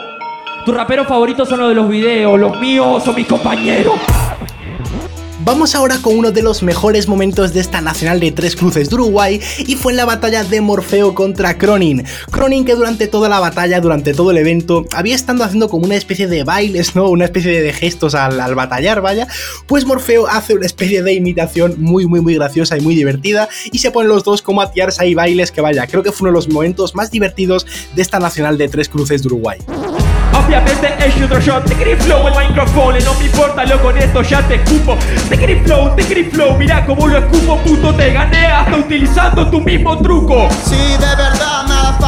Tus 0.65 0.73
raperos 0.73 1.05
favoritos 1.05 1.47
son 1.47 1.59
los 1.59 1.69
de 1.69 1.75
los 1.75 1.87
videos, 1.87 2.39
los 2.39 2.59
míos 2.59 3.03
son 3.03 3.13
mis 3.13 3.27
compañeros. 3.27 3.99
Vamos 5.45 5.75
ahora 5.75 5.97
con 5.97 6.17
uno 6.17 6.31
de 6.31 6.41
los 6.41 6.63
mejores 6.63 7.09
momentos 7.09 7.53
de 7.53 7.59
esta 7.59 7.81
nacional 7.81 8.21
de 8.21 8.31
tres 8.31 8.55
cruces 8.55 8.89
de 8.89 8.95
Uruguay 8.95 9.41
y 9.57 9.75
fue 9.75 9.91
en 9.91 9.97
la 9.97 10.05
batalla 10.05 10.45
de 10.45 10.61
Morfeo 10.61 11.13
contra 11.13 11.57
Cronin. 11.57 12.05
Cronin 12.31 12.63
que 12.63 12.75
durante 12.75 13.07
toda 13.07 13.27
la 13.27 13.41
batalla, 13.41 13.81
durante 13.81 14.13
todo 14.13 14.31
el 14.31 14.37
evento, 14.37 14.85
había 14.95 15.15
estado 15.15 15.43
haciendo 15.43 15.67
como 15.67 15.83
una 15.85 15.97
especie 15.97 16.27
de 16.27 16.45
bailes, 16.45 16.95
¿no? 16.95 17.09
Una 17.09 17.25
especie 17.25 17.61
de 17.61 17.73
gestos 17.73 18.15
al, 18.15 18.39
al 18.39 18.55
batallar, 18.55 19.01
vaya. 19.01 19.27
Pues 19.67 19.85
Morfeo 19.85 20.27
hace 20.27 20.53
una 20.53 20.65
especie 20.65 21.03
de 21.03 21.13
imitación 21.13 21.75
muy, 21.77 22.05
muy, 22.05 22.21
muy 22.21 22.35
graciosa 22.35 22.77
y 22.77 22.81
muy 22.81 22.95
divertida 22.95 23.49
y 23.69 23.79
se 23.79 23.91
ponen 23.91 24.07
los 24.07 24.23
dos 24.23 24.41
como 24.41 24.61
a 24.61 24.71
tirarse 24.71 25.03
ahí 25.03 25.13
bailes 25.13 25.51
que 25.51 25.59
vaya, 25.59 25.87
creo 25.87 26.03
que 26.03 26.13
fue 26.13 26.29
uno 26.29 26.31
de 26.31 26.45
los 26.45 26.47
momentos 26.47 26.95
más 26.95 27.11
divertidos 27.11 27.65
de 27.93 28.01
esta 28.01 28.17
nacional 28.17 28.57
de 28.57 28.69
tres 28.69 28.87
cruces 28.87 29.23
de 29.23 29.27
Uruguay. 29.27 29.57
Obviamente 30.53 30.93
es 31.07 31.23
otro 31.23 31.39
shot, 31.39 31.67
querés 31.77 32.03
flow 32.03 32.27
el 32.27 32.47
micrófono, 32.47 32.95
no 33.03 33.15
me 33.15 33.25
importa, 33.25 33.65
lo 33.65 33.81
con 33.81 33.97
esto 33.97 34.21
ya 34.21 34.39
te 34.47 34.55
escupo. 34.55 34.95
Querés 35.27 35.63
flow, 35.63 35.95
querés 35.95 36.31
flow, 36.31 36.55
mira 36.57 36.85
cómo 36.85 37.07
lo 37.07 37.17
escupo, 37.17 37.57
puto, 37.63 37.95
te 37.95 38.13
gané 38.13 38.45
hasta 38.45 38.77
utilizando 38.77 39.49
tu 39.49 39.61
mismo 39.61 39.97
truco. 39.97 40.47
Sí, 40.63 40.77
de 40.99 41.15
verdad, 41.15 41.32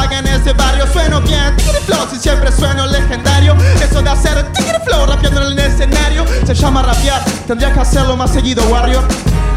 en 0.04 0.28
ese 0.28 0.54
barrio, 0.54 0.86
sueno 0.92 1.22
bien, 1.22 1.56
te 1.56 1.64
flow, 1.64 2.08
si 2.12 2.18
siempre 2.18 2.52
sueno 2.52 2.86
legendario. 2.86 3.56
Eso 3.82 4.02
de 4.02 4.10
hacer 4.10 4.52
te 4.52 4.62
flow 4.86 5.06
rapeando 5.06 5.42
en 5.42 5.58
el 5.58 5.60
escenario, 5.60 6.25
se 6.46 6.54
llama 6.54 6.82
rapear, 6.82 7.24
tendría 7.48 7.74
que 7.74 7.80
hacerlo 7.80 8.18
más 8.18 8.32
seguido, 8.32 8.64
Warrior. 8.66 9.04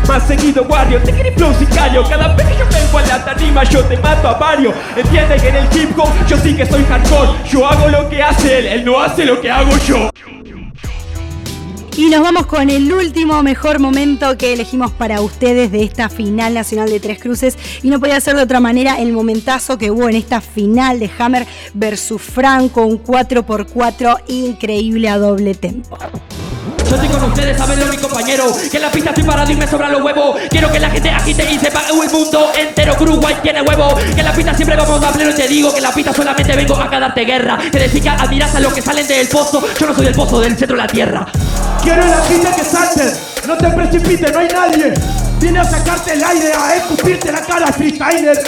Más 0.07 0.27
seguido, 0.27 0.67
te 1.05 1.13
querés 1.13 1.35
flow 1.35 1.53
sicario 1.59 2.03
Cada 2.09 2.29
vez 2.35 2.47
que 2.47 2.57
yo 2.57 2.65
vengo 2.73 2.99
a 2.99 3.03
la 3.03 3.25
tarima 3.27 3.63
yo 3.65 3.85
te 3.85 3.97
mato 3.99 4.29
a 4.29 4.35
varios. 4.35 4.73
Entiende 4.97 5.37
que 5.37 5.49
en 5.49 5.57
el 5.57 5.77
hip 5.77 5.99
hop 5.99 6.09
yo 6.27 6.37
sí 6.39 6.55
que 6.55 6.65
soy 6.65 6.85
hardcore. 6.85 7.31
Yo 7.51 7.67
hago 7.69 7.89
lo 7.89 8.09
que 8.09 8.23
hace 8.23 8.61
él, 8.61 8.67
él 8.69 8.85
no 8.87 9.01
hace 9.01 9.27
lo 9.27 9.39
que 9.39 9.51
hago 9.51 9.77
yo 9.87 10.09
y 11.99 12.11
nos 12.11 12.21
vamos 12.21 12.47
con 12.47 12.71
el 12.71 12.93
último 12.93 13.43
mejor 13.43 13.81
momento 13.81 14.39
que 14.39 14.53
elegimos 14.53 14.93
para 14.93 15.21
ustedes 15.21 15.73
de 15.73 15.83
esta 15.83 16.09
final 16.09 16.55
nacional 16.55 16.89
de 16.89 17.01
Tres 17.01 17.19
Cruces. 17.19 17.59
Y 17.83 17.91
no 17.91 17.99
podía 17.99 18.21
ser 18.21 18.37
de 18.37 18.43
otra 18.43 18.61
manera 18.61 19.01
el 19.01 19.13
momentazo 19.13 19.79
que 19.79 19.91
hubo 19.91 20.09
en 20.09 20.15
esta 20.15 20.41
final 20.41 21.01
de 21.01 21.11
Hammer 21.19 21.45
versus 21.75 22.23
Franco, 22.23 22.87
un 22.87 23.03
4x4 23.03 24.23
increíble 24.29 25.09
a 25.09 25.19
doble 25.19 25.57
tempo. 25.57 25.99
Yo 26.89 26.95
estoy 26.95 27.09
con 27.09 27.25
ustedes, 27.25 27.59
sabenlo 27.59 27.87
mi 27.87 27.99
compañero 27.99 28.45
Que 28.71 28.77
en 28.79 28.83
la 28.83 28.91
pista 28.91 29.11
estoy 29.11 29.25
parado 29.25 29.51
y 29.51 29.57
me 29.57 29.67
sobran 29.67 29.91
los 29.91 30.01
huevos. 30.01 30.39
Quiero 30.49 30.71
que 30.71 30.79
la 30.79 30.91
gente 30.91 31.11
agite 31.11 31.53
y 31.53 31.59
sepa 31.59 31.83
el 31.91 32.11
mundo 32.11 32.53
entero 32.57 32.95
Uruguay 33.01 33.35
tiene 33.43 33.61
huevo. 33.61 33.97
Que 33.97 34.21
en 34.21 34.25
la 34.25 34.33
pista 34.33 34.55
siempre 34.55 34.77
vamos 34.77 35.03
a 35.03 35.13
pleno 35.13 35.31
y 35.31 35.35
te 35.35 35.49
digo 35.49 35.73
Que 35.73 35.79
en 35.79 35.83
la 35.83 35.93
pista 35.93 36.13
solamente 36.15 36.55
vengo 36.55 36.77
a 36.77 36.89
darte 36.89 37.25
guerra. 37.25 37.59
Que 37.73 37.79
decir 37.81 38.03
que 38.03 38.09
admiras 38.09 38.55
a 38.55 38.61
los 38.61 38.73
que 38.73 38.83
salen 38.83 39.07
del 39.09 39.27
pozo. 39.27 39.63
Yo 39.79 39.87
no 39.87 39.95
soy 39.97 40.05
del 40.05 40.15
pozo, 40.15 40.41
del 40.41 40.57
centro 40.57 40.77
de 40.77 40.83
la 40.83 40.89
tierra 40.89 41.27
Quiero 41.83 42.07
la 42.07 42.23
pista 42.23 42.53
que 42.55 42.65
salten, 42.65 43.13
no 43.47 43.57
te 43.57 43.71
precipites, 43.71 44.33
no 44.33 44.39
hay 44.41 44.49
nadie 44.49 44.95
Viene 45.41 45.59
a 45.61 45.65
sacarte 45.65 46.13
el 46.13 46.25
aire, 46.25 46.53
a 46.53 46.77
escupirte 46.77 47.33
la 47.33 47.41
cara, 47.41 47.73
freestyler 47.73 48.39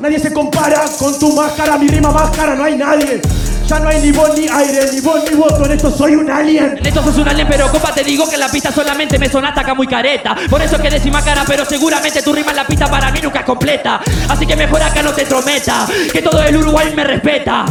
Nadie 0.00 0.18
se 0.18 0.32
compara 0.32 0.84
con 0.98 1.18
tu 1.18 1.32
máscara, 1.32 1.78
mi 1.78 1.88
rima 1.88 2.10
máscara, 2.10 2.54
no 2.54 2.64
hay 2.64 2.76
nadie. 2.76 3.22
Ya 3.66 3.78
no 3.78 3.88
hay 3.88 4.02
ni 4.02 4.12
voz 4.12 4.36
ni 4.36 4.46
aire, 4.46 4.92
ni 4.92 5.00
voz 5.00 5.24
ni 5.30 5.34
voto, 5.34 5.64
en 5.64 5.72
esto 5.72 5.90
soy 5.90 6.14
un 6.14 6.30
alien. 6.30 6.76
En 6.76 6.86
esto 6.86 7.02
sos 7.02 7.16
un 7.16 7.26
alien, 7.26 7.48
pero 7.48 7.70
compa, 7.70 7.90
te 7.94 8.04
digo 8.04 8.28
que 8.28 8.34
en 8.34 8.40
la 8.40 8.50
pista 8.50 8.70
solamente 8.70 9.18
me 9.18 9.30
sonaste 9.30 9.60
acá 9.60 9.72
muy 9.72 9.86
careta. 9.86 10.36
Por 10.50 10.60
eso 10.60 10.78
que 10.78 10.90
decima 10.90 11.22
cara, 11.22 11.44
pero 11.46 11.64
seguramente 11.64 12.20
tu 12.20 12.34
rima 12.34 12.50
en 12.50 12.56
la 12.56 12.66
pista 12.66 12.86
para 12.86 13.10
mí 13.10 13.20
nunca 13.22 13.40
es 13.40 13.46
completa. 13.46 14.00
Así 14.28 14.46
que 14.46 14.56
mejor 14.56 14.82
acá 14.82 15.02
no 15.02 15.12
te 15.12 15.24
trometa, 15.24 15.86
que 16.12 16.20
todo 16.20 16.42
el 16.42 16.54
Uruguay 16.54 16.92
me 16.94 17.04
respeta. 17.04 17.64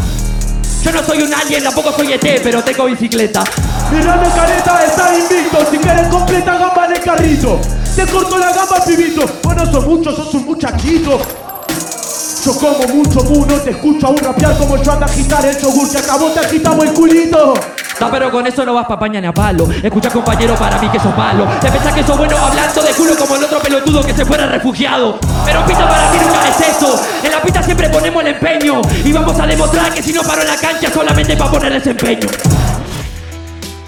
Yo 0.84 0.92
no 0.92 1.02
soy 1.06 1.22
un 1.22 1.34
alien, 1.34 1.64
tampoco 1.64 1.94
soy 1.94 2.12
ET, 2.12 2.42
pero 2.44 2.62
tengo 2.62 2.86
bicicleta. 2.86 3.42
Mi 3.90 4.02
rama 4.02 4.30
careta 4.36 4.84
está 4.86 5.18
invicto, 5.18 5.60
si 5.72 5.78
quieres 5.78 6.08
completa 6.10 6.58
gamba 6.58 6.86
en 6.88 6.92
el 6.92 7.00
carrito. 7.00 7.62
Te 7.96 8.06
corto 8.06 8.38
la 8.38 8.52
gamba, 8.52 8.84
pibito. 8.86 9.24
Bueno, 9.44 9.72
son 9.72 9.86
muchos, 9.86 10.16
sos 10.16 10.34
un 10.34 10.46
muchachito. 10.46 11.22
Yo 12.44 12.54
como 12.58 12.86
mucho 12.90 13.24
mu, 13.24 13.46
no 13.46 13.56
te 13.62 13.70
escucho 13.70 14.08
aún 14.08 14.18
rapear 14.18 14.58
como 14.58 14.76
yo 14.76 14.92
anda 14.92 15.06
a 15.06 15.10
agitar 15.10 15.46
el 15.46 15.58
yogur 15.58 15.90
que 15.90 15.98
acabó 16.00 16.30
te 16.32 16.42
agitamos 16.42 16.86
el 16.86 16.94
culito. 16.94 17.54
Pero 18.12 18.32
con 18.32 18.46
eso 18.46 18.66
no 18.66 18.74
vas 18.74 18.86
pa' 18.86 19.00
paña 19.00 19.20
ni 19.20 19.28
a 19.28 19.34
palo. 19.34 19.68
Escucha, 19.82 20.10
compañero, 20.10 20.56
para 20.56 20.78
mí 20.80 20.88
que 20.90 21.00
sos 21.00 21.16
malo. 21.18 21.48
Te 21.60 21.72
pensás 21.72 21.94
que 21.94 22.04
sos 22.04 22.18
bueno 22.18 22.38
hablando 22.38 22.82
de 22.82 22.92
culo 22.94 23.16
como 23.18 23.36
el 23.36 23.44
otro 23.44 23.60
pelotudo 23.60 24.04
que 24.04 24.14
se 24.14 24.26
fuera 24.26 24.46
refugiado. 24.48 25.20
Pero 25.46 25.66
pista 25.66 25.88
para 25.88 26.12
mí 26.12 26.18
nunca 26.20 26.48
es 26.50 26.76
eso. 26.76 27.02
En 27.24 27.32
la 27.32 27.42
pista 27.42 27.64
siempre 27.64 27.90
ponemos 27.90 28.22
el 28.24 28.30
empeño. 28.30 28.82
Y 29.04 29.12
vamos 29.12 29.40
a 29.40 29.48
demostrar 29.48 29.94
que 29.94 30.02
si 30.02 30.14
no 30.14 30.22
paro 30.24 30.42
en 30.42 30.48
la 30.48 30.58
cancha 30.58 30.92
solamente 30.92 31.36
para 31.36 31.52
poner 31.52 31.74
desempeño. 31.74 32.28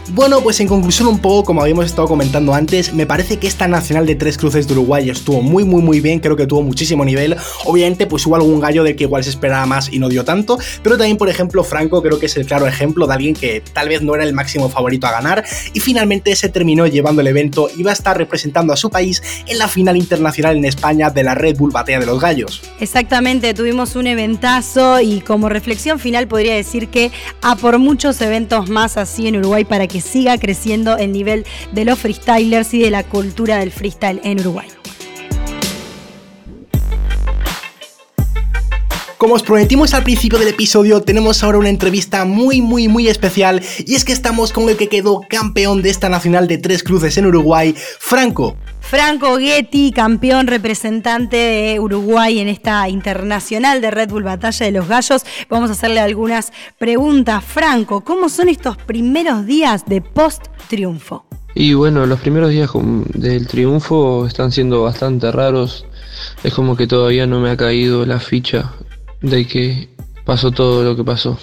Bueno, 0.09 0.39
pues 0.41 0.59
en 0.59 0.67
conclusión 0.67 1.07
un 1.07 1.17
poco, 1.17 1.43
como 1.43 1.61
habíamos 1.61 1.87
estado 1.87 2.07
comentando 2.07 2.53
antes, 2.53 2.93
me 2.93 3.07
parece 3.07 3.37
que 3.37 3.47
esta 3.47 3.67
Nacional 3.67 4.05
de 4.05 4.15
Tres 4.15 4.37
Cruces 4.37 4.67
de 4.67 4.73
Uruguay 4.73 5.09
estuvo 5.09 5.41
muy 5.41 5.63
muy 5.63 5.81
muy 5.81 5.99
bien, 5.99 6.19
creo 6.19 6.35
que 6.35 6.45
tuvo 6.45 6.61
muchísimo 6.61 7.03
nivel. 7.03 7.35
Obviamente 7.65 8.05
pues 8.05 8.25
hubo 8.27 8.35
algún 8.35 8.59
gallo 8.59 8.83
de 8.83 8.95
que 8.95 9.05
igual 9.05 9.23
se 9.23 9.31
esperaba 9.31 9.65
más 9.65 9.91
y 9.91 9.97
no 9.97 10.07
dio 10.07 10.23
tanto, 10.23 10.59
pero 10.83 10.95
también 10.97 11.17
por 11.17 11.27
ejemplo 11.27 11.63
Franco 11.63 12.03
creo 12.03 12.19
que 12.19 12.27
es 12.27 12.37
el 12.37 12.45
claro 12.45 12.67
ejemplo 12.67 13.07
de 13.07 13.13
alguien 13.13 13.33
que 13.33 13.63
tal 13.73 13.89
vez 13.89 14.03
no 14.03 14.13
era 14.13 14.23
el 14.23 14.33
máximo 14.33 14.69
favorito 14.69 15.07
a 15.07 15.11
ganar 15.11 15.43
y 15.73 15.79
finalmente 15.79 16.35
se 16.35 16.49
terminó 16.49 16.85
llevando 16.85 17.21
el 17.21 17.27
evento 17.27 17.67
y 17.75 17.81
va 17.81 17.89
a 17.89 17.95
estar 17.95 18.15
representando 18.15 18.73
a 18.73 18.77
su 18.77 18.91
país 18.91 19.23
en 19.47 19.57
la 19.57 19.67
final 19.67 19.97
internacional 19.97 20.55
en 20.55 20.65
España 20.65 21.09
de 21.09 21.23
la 21.23 21.33
Red 21.33 21.57
Bull 21.57 21.71
Batalla 21.71 21.99
de 21.99 22.05
los 22.05 22.21
Gallos. 22.21 22.61
Exactamente, 22.79 23.55
tuvimos 23.55 23.95
un 23.95 24.05
eventazo 24.05 25.01
y 25.01 25.21
como 25.21 25.49
reflexión 25.49 25.97
final 25.97 26.27
podría 26.27 26.53
decir 26.53 26.89
que 26.89 27.11
a 27.41 27.55
por 27.55 27.79
muchos 27.79 28.21
eventos 28.21 28.69
más 28.69 28.97
así 28.97 29.27
en 29.27 29.37
Uruguay 29.37 29.65
para 29.65 29.87
que 29.87 29.94
siga 30.01 30.37
creciendo 30.37 30.97
el 30.97 31.11
nivel 31.11 31.45
de 31.71 31.85
los 31.85 31.99
freestylers 31.99 32.73
y 32.73 32.81
de 32.81 32.91
la 32.91 33.03
cultura 33.03 33.57
del 33.57 33.71
freestyle 33.71 34.21
en 34.23 34.39
Uruguay. 34.39 34.67
Como 39.25 39.33
os 39.33 39.41
prometimos 39.41 39.95
al 39.95 40.03
principio 40.03 40.37
del 40.37 40.49
episodio, 40.49 41.01
tenemos 41.01 41.43
ahora 41.43 41.57
una 41.57 41.69
entrevista 41.69 42.25
muy 42.25 42.61
muy 42.61 42.87
muy 42.87 43.07
especial 43.07 43.59
y 43.79 43.95
es 43.95 44.05
que 44.05 44.13
estamos 44.13 44.51
con 44.51 44.69
el 44.69 44.77
que 44.77 44.87
quedó 44.87 45.21
campeón 45.27 45.81
de 45.81 45.89
esta 45.89 46.09
nacional 46.09 46.47
de 46.47 46.59
tres 46.59 46.83
cruces 46.83 47.17
en 47.17 47.25
Uruguay, 47.25 47.73
Franco. 47.75 48.55
Franco 48.81 49.39
Getty, 49.39 49.93
campeón 49.93 50.45
representante 50.45 51.37
de 51.37 51.79
Uruguay 51.79 52.37
en 52.37 52.49
esta 52.49 52.87
internacional 52.87 53.81
de 53.81 53.89
Red 53.89 54.11
Bull 54.11 54.21
Batalla 54.21 54.63
de 54.63 54.71
los 54.71 54.87
Gallos. 54.87 55.25
Vamos 55.49 55.71
a 55.71 55.73
hacerle 55.73 56.01
algunas 56.01 56.53
preguntas. 56.77 57.43
Franco, 57.43 58.01
¿cómo 58.01 58.29
son 58.29 58.47
estos 58.47 58.77
primeros 58.77 59.47
días 59.47 59.87
de 59.87 60.01
post-triunfo? 60.01 61.25
Y 61.55 61.73
bueno, 61.73 62.05
los 62.05 62.19
primeros 62.19 62.51
días 62.51 62.69
del 63.15 63.47
triunfo 63.47 64.27
están 64.27 64.51
siendo 64.51 64.83
bastante 64.83 65.31
raros. 65.31 65.87
Es 66.43 66.53
como 66.53 66.75
que 66.75 66.85
todavía 66.85 67.25
no 67.25 67.39
me 67.39 67.49
ha 67.49 67.57
caído 67.57 68.05
la 68.05 68.19
ficha 68.19 68.71
de 69.21 69.47
que 69.47 69.89
pasó 70.25 70.51
todo 70.51 70.83
lo 70.83 70.95
que 70.95 71.03
pasó. 71.03 71.37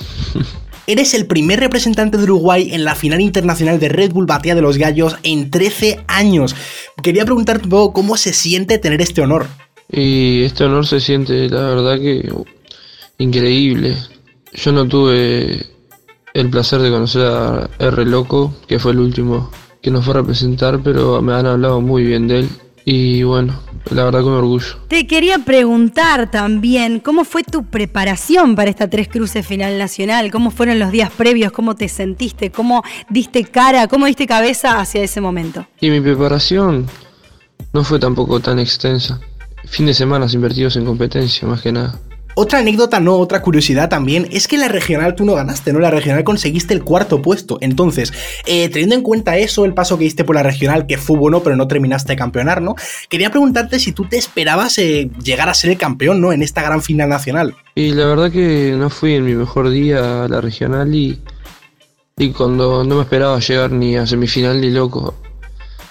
Eres 0.86 1.14
el 1.14 1.26
primer 1.26 1.60
representante 1.60 2.18
de 2.18 2.24
Uruguay 2.24 2.70
en 2.72 2.84
la 2.84 2.96
final 2.96 3.20
internacional 3.20 3.78
de 3.78 3.88
Red 3.88 4.12
Bull 4.12 4.26
Batalla 4.26 4.56
de 4.56 4.62
los 4.62 4.78
Gallos 4.78 5.16
en 5.22 5.50
13 5.50 6.00
años. 6.08 6.56
Quería 7.02 7.24
preguntarte 7.24 7.64
un 7.64 7.70
poco 7.70 7.92
cómo 7.92 8.16
se 8.16 8.32
siente 8.32 8.78
tener 8.78 9.00
este 9.00 9.22
honor. 9.22 9.46
Y 9.90 10.42
este 10.42 10.64
honor 10.64 10.86
se 10.86 11.00
siente, 11.00 11.48
la 11.48 11.62
verdad 11.62 12.00
que 12.00 12.32
increíble. 13.18 13.96
Yo 14.52 14.72
no 14.72 14.88
tuve 14.88 15.66
el 16.34 16.50
placer 16.50 16.80
de 16.80 16.90
conocer 16.90 17.26
a 17.26 17.70
R 17.78 18.04
Loco, 18.04 18.54
que 18.66 18.78
fue 18.78 18.92
el 18.92 18.98
último 18.98 19.50
que 19.80 19.90
nos 19.90 20.04
fue 20.04 20.14
a 20.14 20.18
representar, 20.18 20.80
pero 20.82 21.20
me 21.22 21.32
han 21.34 21.46
hablado 21.46 21.80
muy 21.80 22.04
bien 22.04 22.28
de 22.28 22.40
él. 22.40 22.48
Y 22.84 23.22
bueno, 23.22 23.60
la 23.90 24.04
verdad 24.04 24.22
con 24.22 24.32
orgullo. 24.32 24.78
Te 24.88 25.06
quería 25.06 25.38
preguntar 25.38 26.30
también, 26.30 27.00
¿cómo 27.00 27.24
fue 27.24 27.42
tu 27.42 27.64
preparación 27.64 28.54
para 28.54 28.70
esta 28.70 28.88
Tres 28.88 29.08
Cruces 29.08 29.46
Final 29.46 29.78
Nacional? 29.78 30.30
¿Cómo 30.30 30.50
fueron 30.50 30.78
los 30.78 30.90
días 30.90 31.10
previos? 31.10 31.52
¿Cómo 31.52 31.74
te 31.74 31.88
sentiste? 31.88 32.50
¿Cómo 32.50 32.82
diste 33.08 33.44
cara? 33.44 33.88
¿Cómo 33.88 34.06
diste 34.06 34.26
cabeza 34.26 34.80
hacia 34.80 35.02
ese 35.02 35.20
momento? 35.20 35.66
Y 35.80 35.90
mi 35.90 36.00
preparación 36.00 36.86
no 37.72 37.84
fue 37.84 37.98
tampoco 37.98 38.40
tan 38.40 38.58
extensa. 38.58 39.20
Fin 39.64 39.86
de 39.86 39.94
semana 39.94 40.26
invertidos 40.32 40.76
en 40.76 40.84
competencia, 40.84 41.46
más 41.46 41.62
que 41.62 41.72
nada. 41.72 41.98
Otra 42.34 42.60
anécdota, 42.60 42.98
no, 42.98 43.16
otra 43.16 43.42
curiosidad 43.42 43.88
también, 43.88 44.26
es 44.30 44.48
que 44.48 44.56
la 44.56 44.68
regional 44.68 45.14
tú 45.14 45.24
no 45.24 45.34
ganaste, 45.34 45.72
¿no? 45.72 45.80
La 45.80 45.90
regional 45.90 46.24
conseguiste 46.24 46.72
el 46.72 46.82
cuarto 46.82 47.20
puesto. 47.20 47.58
Entonces, 47.60 48.12
eh, 48.46 48.68
teniendo 48.70 48.94
en 48.94 49.02
cuenta 49.02 49.36
eso, 49.36 49.64
el 49.64 49.74
paso 49.74 49.98
que 49.98 50.04
diste 50.04 50.24
por 50.24 50.36
la 50.36 50.42
regional, 50.42 50.86
que 50.86 50.96
fue 50.96 51.18
bueno, 51.18 51.42
pero 51.42 51.56
no 51.56 51.68
terminaste 51.68 52.12
de 52.12 52.16
campeonar, 52.16 52.62
¿no? 52.62 52.74
Quería 53.08 53.30
preguntarte 53.30 53.78
si 53.78 53.92
tú 53.92 54.06
te 54.06 54.16
esperabas 54.16 54.78
eh, 54.78 55.10
llegar 55.22 55.48
a 55.48 55.54
ser 55.54 55.70
el 55.70 55.78
campeón, 55.78 56.20
¿no? 56.20 56.32
En 56.32 56.42
esta 56.42 56.62
gran 56.62 56.82
final 56.82 57.08
nacional. 57.08 57.54
Y 57.74 57.92
la 57.92 58.06
verdad 58.06 58.30
que 58.30 58.74
no 58.78 58.88
fui 58.88 59.14
en 59.14 59.24
mi 59.24 59.34
mejor 59.34 59.68
día 59.68 60.24
a 60.24 60.28
la 60.28 60.40
regional 60.40 60.94
y, 60.94 61.20
y 62.16 62.30
cuando 62.30 62.84
no 62.84 62.96
me 62.96 63.02
esperaba 63.02 63.38
llegar 63.40 63.72
ni 63.72 63.96
a 63.96 64.06
semifinal 64.06 64.60
ni 64.60 64.70
loco. 64.70 65.14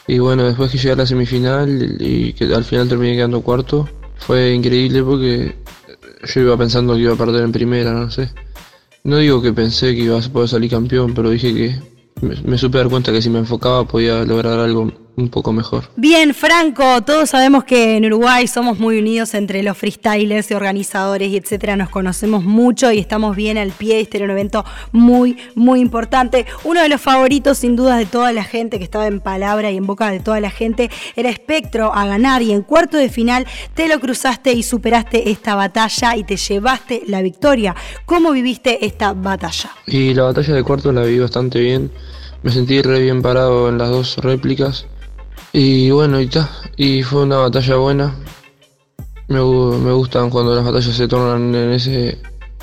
Y 0.08 0.20
bueno, 0.20 0.44
después 0.44 0.72
que 0.72 0.78
llegué 0.78 0.94
a 0.94 0.96
la 0.96 1.06
semifinal 1.06 1.98
y 2.00 2.34
que 2.34 2.46
al 2.46 2.66
final 2.66 2.90
terminé 2.90 3.16
quedando 3.16 3.42
cuarto, 3.42 3.88
fue 4.18 4.54
increíble 4.54 5.04
porque 5.04 5.56
yo 6.24 6.42
iba 6.42 6.58
pensando 6.58 6.96
que 6.96 7.02
iba 7.02 7.14
a 7.14 7.18
perder 7.18 7.44
en 7.44 7.52
primera, 7.52 7.94
no 7.94 8.12
sé. 8.12 8.30
No 9.04 9.18
digo 9.18 9.42
que 9.42 9.54
pensé 9.54 9.96
que 9.96 10.02
iba 10.02 10.20
a 10.20 10.22
poder 10.22 10.50
salir 10.50 10.70
campeón, 10.70 11.14
pero 11.14 11.30
dije 11.30 11.54
que 11.54 11.92
me, 12.22 12.58
supe 12.58 12.78
dar 12.78 12.90
cuenta 12.90 13.12
que 13.12 13.22
si 13.22 13.30
me 13.30 13.40
enfocaba 13.40 13.88
podía 13.88 14.24
lograr 14.24 14.60
algo 14.60 14.92
un 15.18 15.30
poco 15.30 15.52
mejor. 15.52 15.90
Bien, 15.96 16.34
Franco, 16.34 17.02
todos 17.04 17.30
sabemos 17.30 17.64
que 17.64 17.98
en 17.98 18.06
Uruguay 18.06 18.48
somos 18.48 18.80
muy 18.80 18.98
unidos 19.00 19.34
entre 19.34 19.62
los 19.64 19.78
freestylers 19.78 20.50
y 20.52 20.54
organizadores 20.54 21.30
y 21.30 21.38
etcétera, 21.38 21.76
nos 21.76 21.90
conocemos 21.90 22.44
mucho 22.44 22.92
y 22.92 23.00
estamos 23.00 23.36
bien 23.36 23.58
al 23.58 23.72
pie, 23.72 24.00
este 24.00 24.18
era 24.18 24.26
un 24.26 24.32
evento 24.32 24.66
muy, 24.92 25.38
muy 25.56 25.80
importante. 25.80 26.46
Uno 26.64 26.82
de 26.82 26.90
los 26.90 27.02
favoritos 27.02 27.58
sin 27.58 27.76
dudas 27.76 27.98
de 27.98 28.06
toda 28.06 28.32
la 28.32 28.44
gente 28.44 28.78
que 28.78 28.84
estaba 28.84 29.08
en 29.08 29.20
palabra 29.20 29.72
y 29.72 29.78
en 29.78 29.86
boca 29.86 30.10
de 30.12 30.20
toda 30.20 30.40
la 30.40 30.50
gente 30.50 30.90
era 31.16 31.30
Espectro 31.30 31.94
a 31.94 32.06
ganar 32.06 32.42
y 32.42 32.52
en 32.52 32.62
cuarto 32.62 32.98
de 32.98 33.10
final 33.10 33.46
te 33.74 33.88
lo 33.88 34.00
cruzaste 34.00 34.54
y 34.54 34.64
superaste 34.64 35.30
esta 35.30 35.56
batalla 35.56 36.16
y 36.16 36.24
te 36.24 36.38
llevaste 36.38 37.04
la 37.08 37.22
victoria. 37.22 37.76
¿Cómo 38.06 38.32
viviste 38.32 38.86
esta 38.86 39.14
batalla? 39.14 39.72
Y 39.88 40.14
la 40.14 40.24
batalla 40.24 40.54
de 40.54 40.64
cuarto 40.64 40.92
la 40.92 41.04
viví 41.04 41.20
bastante 41.20 41.60
bien. 41.60 41.92
Me 42.44 42.52
sentí 42.52 42.82
re 42.82 43.02
bien 43.02 43.22
parado 43.22 43.70
en 43.70 43.78
las 43.78 43.90
dos 43.90 44.18
réplicas. 44.18 44.88
Y 45.54 45.92
bueno, 45.92 46.20
y 46.22 46.26
está. 46.26 46.50
Y 46.78 47.04
fue 47.04 47.24
una 47.24 47.38
batalla 47.38 47.76
buena. 47.76 48.16
Me, 49.28 49.40
me 49.40 49.92
gustan 49.92 50.30
cuando 50.30 50.56
las 50.56 50.64
batallas 50.64 50.96
se 50.96 51.08
tornan 51.08 51.54
en 51.54 51.72
ese, 51.72 52.18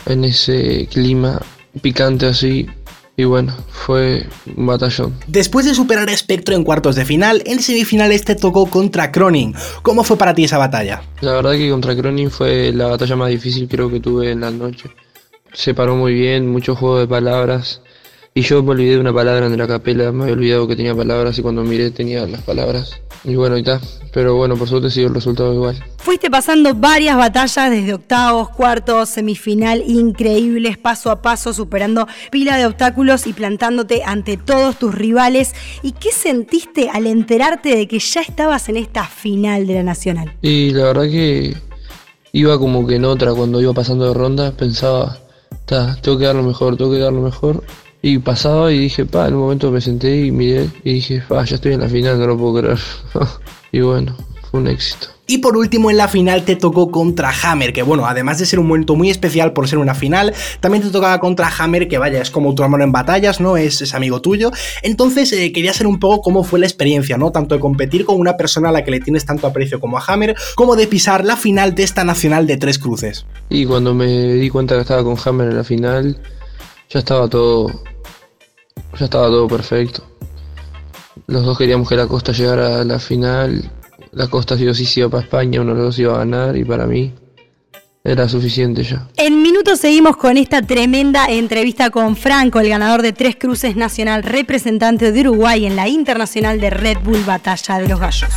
en 0.06 0.24
ese 0.24 0.86
clima 0.90 1.40
picante 1.80 2.26
así. 2.26 2.68
Y 3.16 3.24
bueno, 3.24 3.52
fue 3.70 4.26
un 4.54 4.66
batallón. 4.66 5.12
Después 5.26 5.66
de 5.66 5.74
superar 5.74 6.08
a 6.08 6.16
Spectro 6.16 6.54
en 6.54 6.62
cuartos 6.62 6.94
de 6.94 7.04
final, 7.04 7.42
en 7.46 7.60
semifinales 7.60 8.24
te 8.24 8.36
tocó 8.36 8.66
contra 8.66 9.10
Cronin. 9.10 9.56
¿Cómo 9.82 10.04
fue 10.04 10.16
para 10.16 10.34
ti 10.34 10.44
esa 10.44 10.56
batalla? 10.56 11.02
La 11.20 11.32
verdad 11.32 11.52
que 11.52 11.68
contra 11.68 11.96
Cronin 11.96 12.30
fue 12.30 12.72
la 12.72 12.86
batalla 12.86 13.16
más 13.16 13.30
difícil 13.30 13.66
creo 13.66 13.90
que 13.90 13.98
tuve 13.98 14.30
en 14.30 14.42
la 14.42 14.52
noche. 14.52 14.90
Se 15.52 15.74
paró 15.74 15.96
muy 15.96 16.14
bien, 16.14 16.48
mucho 16.48 16.76
juego 16.76 17.00
de 17.00 17.08
palabras. 17.08 17.80
Y 18.34 18.42
yo 18.42 18.62
me 18.62 18.70
olvidé 18.70 18.92
de 18.92 19.00
una 19.00 19.12
palabra 19.12 19.46
en 19.46 19.58
la 19.58 19.66
capela, 19.66 20.12
me 20.12 20.24
había 20.24 20.34
olvidado 20.34 20.68
que 20.68 20.76
tenía 20.76 20.94
palabras 20.94 21.38
y 21.38 21.42
cuando 21.42 21.64
miré 21.64 21.90
tenía 21.90 22.26
las 22.26 22.42
palabras. 22.42 23.00
Y 23.24 23.34
bueno, 23.34 23.56
y 23.56 23.60
está. 23.60 23.80
Pero 24.12 24.36
bueno, 24.36 24.56
por 24.56 24.68
suerte 24.68 24.90
sido 24.90 25.08
el 25.08 25.14
resultado 25.14 25.52
igual. 25.52 25.76
Fuiste 25.98 26.30
pasando 26.30 26.74
varias 26.74 27.16
batallas 27.16 27.70
desde 27.70 27.94
octavos, 27.94 28.48
cuartos, 28.50 29.08
semifinal, 29.08 29.82
increíbles, 29.86 30.78
paso 30.78 31.10
a 31.10 31.20
paso, 31.20 31.52
superando 31.52 32.06
pila 32.30 32.56
de 32.56 32.66
obstáculos 32.66 33.26
y 33.26 33.32
plantándote 33.32 34.02
ante 34.04 34.36
todos 34.36 34.78
tus 34.78 34.94
rivales. 34.94 35.54
¿Y 35.82 35.92
qué 35.92 36.12
sentiste 36.12 36.90
al 36.90 37.06
enterarte 37.06 37.76
de 37.76 37.88
que 37.88 37.98
ya 37.98 38.20
estabas 38.20 38.68
en 38.68 38.76
esta 38.76 39.04
final 39.04 39.66
de 39.66 39.74
la 39.74 39.82
Nacional? 39.82 40.32
Y 40.42 40.70
la 40.70 40.84
verdad 40.84 41.10
que 41.10 41.56
iba 42.32 42.58
como 42.58 42.86
que 42.86 42.96
en 42.96 43.04
otra, 43.04 43.34
cuando 43.34 43.60
iba 43.60 43.72
pasando 43.72 44.06
de 44.06 44.14
ronda, 44.14 44.52
pensaba, 44.52 45.18
tengo 45.66 46.18
que 46.18 46.24
dar 46.24 46.36
lo 46.36 46.42
mejor, 46.42 46.76
tengo 46.76 46.92
que 46.92 46.98
dar 46.98 47.12
lo 47.12 47.22
mejor. 47.22 47.64
Y 48.00 48.18
pasaba 48.18 48.72
y 48.72 48.78
dije, 48.78 49.04
pa, 49.06 49.28
en 49.28 49.34
un 49.34 49.40
momento 49.40 49.70
me 49.70 49.80
senté 49.80 50.26
y 50.26 50.30
miré 50.30 50.68
y 50.84 50.94
dije, 50.94 51.22
pa, 51.28 51.44
ya 51.44 51.56
estoy 51.56 51.72
en 51.72 51.80
la 51.80 51.88
final, 51.88 52.18
no 52.18 52.26
lo 52.26 52.38
puedo 52.38 52.60
creer. 52.60 52.78
y 53.72 53.80
bueno, 53.80 54.16
fue 54.50 54.60
un 54.60 54.68
éxito. 54.68 55.08
Y 55.30 55.38
por 55.38 55.58
último, 55.58 55.90
en 55.90 55.98
la 55.98 56.08
final 56.08 56.44
te 56.44 56.56
tocó 56.56 56.90
contra 56.90 57.30
Hammer, 57.30 57.74
que 57.74 57.82
bueno, 57.82 58.06
además 58.06 58.38
de 58.38 58.46
ser 58.46 58.58
un 58.60 58.66
momento 58.66 58.96
muy 58.96 59.10
especial 59.10 59.52
por 59.52 59.68
ser 59.68 59.78
una 59.78 59.94
final, 59.94 60.32
también 60.60 60.82
te 60.82 60.88
tocaba 60.88 61.20
contra 61.20 61.52
Hammer, 61.58 61.86
que 61.86 61.98
vaya, 61.98 62.22
es 62.22 62.30
como 62.30 62.54
tu 62.54 62.62
hermano 62.62 62.82
en 62.82 62.92
batallas, 62.92 63.38
¿no? 63.38 63.58
Es, 63.58 63.92
amigo 63.92 64.22
tuyo. 64.22 64.50
Entonces 64.82 65.30
eh, 65.32 65.52
quería 65.52 65.74
saber 65.74 65.88
un 65.88 65.98
poco 65.98 66.22
cómo 66.22 66.44
fue 66.44 66.58
la 66.60 66.66
experiencia, 66.66 67.18
¿no? 67.18 67.30
Tanto 67.30 67.54
de 67.54 67.60
competir 67.60 68.06
con 68.06 68.18
una 68.18 68.38
persona 68.38 68.70
a 68.70 68.72
la 68.72 68.84
que 68.84 68.90
le 68.90 69.00
tienes 69.00 69.26
tanto 69.26 69.46
aprecio 69.46 69.80
como 69.80 69.98
a 69.98 70.04
Hammer, 70.06 70.34
como 70.54 70.76
de 70.76 70.86
pisar 70.86 71.26
la 71.26 71.36
final 71.36 71.74
de 71.74 71.82
esta 71.82 72.04
nacional 72.04 72.46
de 72.46 72.56
tres 72.56 72.78
cruces. 72.78 73.26
Y 73.50 73.66
cuando 73.66 73.92
me 73.94 74.06
di 74.06 74.48
cuenta 74.48 74.76
que 74.76 74.80
estaba 74.80 75.04
con 75.04 75.16
Hammer 75.22 75.48
en 75.48 75.56
la 75.58 75.64
final, 75.64 76.18
ya 76.88 76.98
estaba 76.98 77.28
todo. 77.28 77.68
Ya 78.98 79.04
estaba 79.04 79.26
todo 79.26 79.46
perfecto. 79.46 80.02
Los 81.26 81.44
dos 81.44 81.58
queríamos 81.58 81.88
que 81.88 81.96
la 81.96 82.06
Costa 82.06 82.32
llegara 82.32 82.80
a 82.80 82.84
la 82.84 82.98
final. 82.98 83.70
La 84.12 84.28
Costa 84.28 84.56
sí 84.56 84.66
o 84.66 84.74
sí 84.74 84.86
se 84.86 85.00
iba 85.00 85.10
para 85.10 85.24
España, 85.24 85.60
uno 85.60 85.72
de 85.72 85.76
los 85.76 85.86
dos 85.88 85.98
iba 85.98 86.14
a 86.14 86.18
ganar 86.18 86.56
y 86.56 86.64
para 86.64 86.86
mí 86.86 87.12
era 88.02 88.28
suficiente 88.28 88.82
ya. 88.82 89.06
En 89.16 89.42
minutos 89.42 89.80
seguimos 89.80 90.16
con 90.16 90.38
esta 90.38 90.62
tremenda 90.62 91.26
entrevista 91.26 91.90
con 91.90 92.16
Franco, 92.16 92.60
el 92.60 92.70
ganador 92.70 93.02
de 93.02 93.12
Tres 93.12 93.36
Cruces 93.36 93.76
Nacional, 93.76 94.22
representante 94.22 95.12
de 95.12 95.20
Uruguay 95.20 95.66
en 95.66 95.76
la 95.76 95.88
Internacional 95.88 96.60
de 96.60 96.70
Red 96.70 96.98
Bull 97.04 97.22
Batalla 97.24 97.78
de 97.78 97.88
los 97.88 98.00
Gallos. 98.00 98.30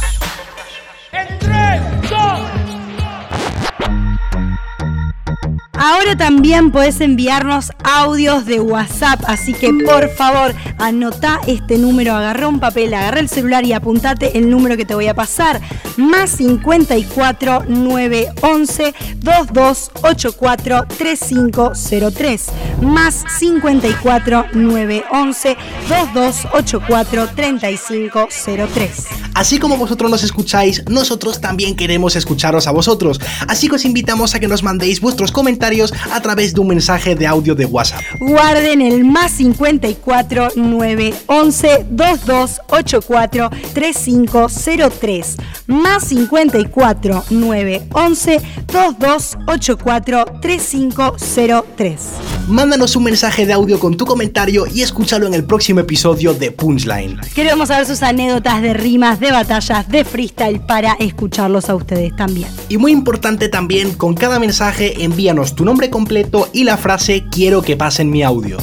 Ahora 5.83 6.15
también 6.15 6.71
podés 6.71 7.01
enviarnos 7.01 7.71
audios 7.83 8.45
de 8.45 8.59
WhatsApp, 8.59 9.19
así 9.25 9.51
que 9.51 9.73
por 9.83 10.09
favor 10.09 10.53
anota 10.77 11.41
este 11.47 11.79
número, 11.79 12.13
agarra 12.13 12.47
un 12.47 12.59
papel, 12.59 12.93
agarra 12.93 13.19
el 13.19 13.27
celular 13.27 13.65
y 13.65 13.73
apuntate 13.73 14.37
el 14.37 14.47
número 14.51 14.77
que 14.77 14.85
te 14.85 14.93
voy 14.93 15.07
a 15.07 15.15
pasar. 15.15 15.59
Más 15.97 16.29
54 16.29 17.63
911 17.67 18.93
2284 19.21 20.85
3503. 20.99 22.45
Más 22.83 23.23
54 23.39 24.45
911 24.53 25.57
2284 25.89 27.29
3503. 27.35 29.07
Así 29.33 29.59
como 29.59 29.77
vosotros 29.77 30.11
nos 30.11 30.23
escucháis, 30.23 30.83
nosotros 30.89 31.41
también 31.41 31.75
queremos 31.75 32.15
escucharos 32.15 32.67
a 32.67 32.71
vosotros. 32.71 33.19
Así 33.47 33.67
que 33.67 33.75
os 33.75 33.85
invitamos 33.85 34.35
a 34.35 34.39
que 34.39 34.47
nos 34.47 34.61
mandéis 34.61 34.99
vuestros 34.99 35.31
comentarios 35.31 35.70
a 36.11 36.21
través 36.21 36.53
de 36.53 36.59
un 36.59 36.67
mensaje 36.67 37.15
de 37.15 37.25
audio 37.25 37.55
de 37.55 37.65
WhatsApp. 37.65 38.01
Guarden 38.19 38.81
el 38.81 39.05
más 39.05 39.31
54 39.31 40.49
911 40.55 41.85
2284 41.89 43.49
3503. 43.73 45.37
Más 45.67 46.03
54 46.03 47.23
911 47.29 48.41
2284 48.67 50.25
3503. 50.41 51.99
Mándanos 52.47 52.95
un 52.95 53.03
mensaje 53.03 53.45
de 53.45 53.53
audio 53.53 53.79
con 53.79 53.95
tu 53.95 54.05
comentario 54.05 54.65
y 54.67 54.81
escúchalo 54.81 55.27
en 55.27 55.33
el 55.33 55.45
próximo 55.45 55.79
episodio 55.79 56.33
de 56.33 56.51
Punchline. 56.51 57.19
Queremos 57.33 57.69
saber 57.69 57.85
sus 57.85 58.03
anécdotas 58.03 58.61
de 58.61 58.73
rimas, 58.73 59.19
de 59.19 59.31
batallas, 59.31 59.87
de 59.87 60.03
freestyle 60.03 60.59
para 60.59 60.93
escucharlos 60.93 61.69
a 61.69 61.75
ustedes 61.75 62.13
también. 62.15 62.49
Y 62.67 62.77
muy 62.77 62.91
importante 62.91 63.47
también, 63.47 63.93
con 63.93 64.15
cada 64.15 64.39
mensaje 64.39 65.03
envíanos 65.03 65.55
tu 65.55 65.60
tu 65.61 65.65
nombre 65.65 65.91
completo 65.91 66.49
y 66.53 66.63
la 66.63 66.75
frase 66.75 67.25
quiero 67.29 67.61
que 67.61 67.77
pasen 67.77 68.09
mi 68.09 68.23
audio. 68.23 68.57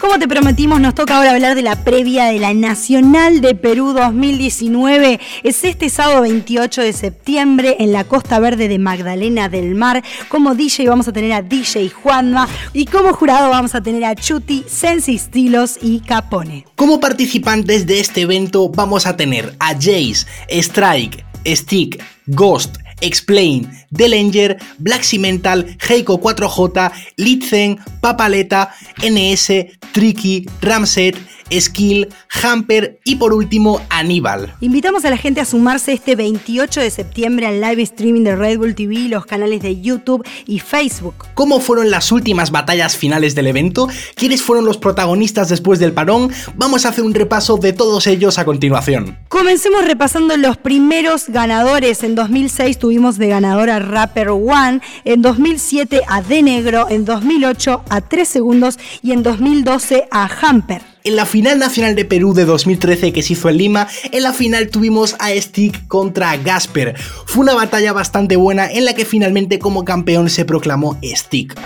Como 0.00 0.18
te 0.18 0.26
prometimos, 0.26 0.80
nos 0.80 0.96
toca 0.96 1.18
ahora 1.18 1.30
hablar 1.30 1.54
de 1.54 1.62
la 1.62 1.84
previa 1.84 2.24
de 2.24 2.40
la 2.40 2.52
Nacional 2.52 3.40
de 3.40 3.54
Perú 3.54 3.92
2019. 3.92 5.20
Es 5.44 5.62
este 5.62 5.88
sábado 5.88 6.22
28 6.22 6.82
de 6.82 6.92
septiembre 6.92 7.76
en 7.78 7.92
la 7.92 8.02
Costa 8.02 8.40
Verde 8.40 8.66
de 8.66 8.80
Magdalena 8.80 9.48
del 9.48 9.76
Mar. 9.76 10.02
Como 10.28 10.56
DJ 10.56 10.88
vamos 10.88 11.06
a 11.06 11.12
tener 11.12 11.32
a 11.32 11.42
DJ 11.42 11.90
Juanma 11.90 12.48
y 12.72 12.86
como 12.86 13.12
jurado 13.12 13.50
vamos 13.50 13.76
a 13.76 13.84
tener 13.84 14.04
a 14.04 14.16
Chuti, 14.16 14.64
Sensi 14.66 15.16
Stilos 15.16 15.78
y 15.80 16.00
Capone. 16.00 16.66
Como 16.74 16.98
participantes 16.98 17.86
de 17.86 18.00
este 18.00 18.22
evento 18.22 18.68
vamos 18.68 19.06
a 19.06 19.16
tener 19.16 19.54
a 19.60 19.74
Jace, 19.74 20.26
Strike, 20.48 21.29
Stick, 21.44 22.02
Ghost, 22.26 22.78
Explain, 23.00 23.70
Delanger, 23.90 24.58
Black 24.78 25.04
Cimental, 25.04 25.64
Heiko 25.88 26.18
4J, 26.20 26.90
Litzen, 27.16 27.78
Papaleta, 28.00 28.70
NS, 29.02 29.48
Tricky, 29.92 30.46
Ramset, 30.60 31.16
Skill, 31.52 32.08
Hamper 32.42 33.00
y 33.04 33.16
por 33.16 33.32
último 33.32 33.80
Aníbal. 33.88 34.54
Invitamos 34.60 35.04
a 35.04 35.10
la 35.10 35.16
gente 35.16 35.40
a 35.40 35.44
sumarse 35.44 35.92
este 35.92 36.16
28 36.16 36.80
de 36.80 36.90
septiembre 36.90 37.46
al 37.46 37.60
live 37.60 37.82
streaming 37.82 38.24
de 38.24 38.36
Red 38.36 38.58
Bull 38.58 38.74
TV, 38.74 39.08
los 39.08 39.26
canales 39.26 39.62
de 39.62 39.80
YouTube 39.80 40.26
y 40.46 40.60
Facebook. 40.60 41.14
¿Cómo 41.34 41.60
fueron 41.60 41.90
las 41.90 42.12
últimas 42.12 42.50
batallas 42.50 42.96
finales 42.96 43.34
del 43.34 43.46
evento? 43.46 43.88
¿Quiénes 44.14 44.42
fueron 44.42 44.64
los 44.64 44.78
protagonistas 44.78 45.48
después 45.48 45.78
del 45.78 45.92
parón? 45.92 46.30
Vamos 46.56 46.86
a 46.86 46.90
hacer 46.90 47.04
un 47.04 47.14
repaso 47.14 47.56
de 47.56 47.72
todos 47.72 48.06
ellos 48.06 48.38
a 48.38 48.44
continuación. 48.44 49.18
Comencemos 49.28 49.84
repasando 49.84 50.36
los 50.36 50.56
primeros 50.56 51.28
ganadores. 51.28 52.02
En 52.02 52.14
2006 52.14 52.78
tuvimos 52.78 53.18
de 53.18 53.28
ganador 53.28 53.70
a 53.70 53.78
Rapper 53.78 54.30
One, 54.30 54.80
en 55.04 55.22
2007 55.22 56.02
a 56.08 56.22
De 56.22 56.42
Negro, 56.42 56.86
en 56.88 57.04
2008 57.04 57.84
a 57.88 58.00
3 58.00 58.28
segundos 58.28 58.78
y 59.02 59.12
en 59.12 59.22
2012 59.22 60.08
a 60.10 60.28
Hamper. 60.42 60.89
En 61.02 61.16
la 61.16 61.24
final 61.24 61.58
nacional 61.58 61.94
de 61.94 62.04
Perú 62.04 62.34
de 62.34 62.44
2013 62.44 63.12
que 63.12 63.22
se 63.22 63.32
hizo 63.32 63.48
en 63.48 63.56
Lima, 63.56 63.88
en 64.12 64.22
la 64.22 64.34
final 64.34 64.68
tuvimos 64.68 65.16
a 65.18 65.30
Stick 65.30 65.86
contra 65.88 66.36
Gasper. 66.36 66.94
Fue 67.24 67.42
una 67.42 67.54
batalla 67.54 67.94
bastante 67.94 68.36
buena 68.36 68.70
en 68.70 68.84
la 68.84 68.92
que 68.92 69.06
finalmente 69.06 69.58
como 69.58 69.84
campeón 69.84 70.28
se 70.28 70.44
proclamó 70.44 70.98
Stick. 71.02 71.58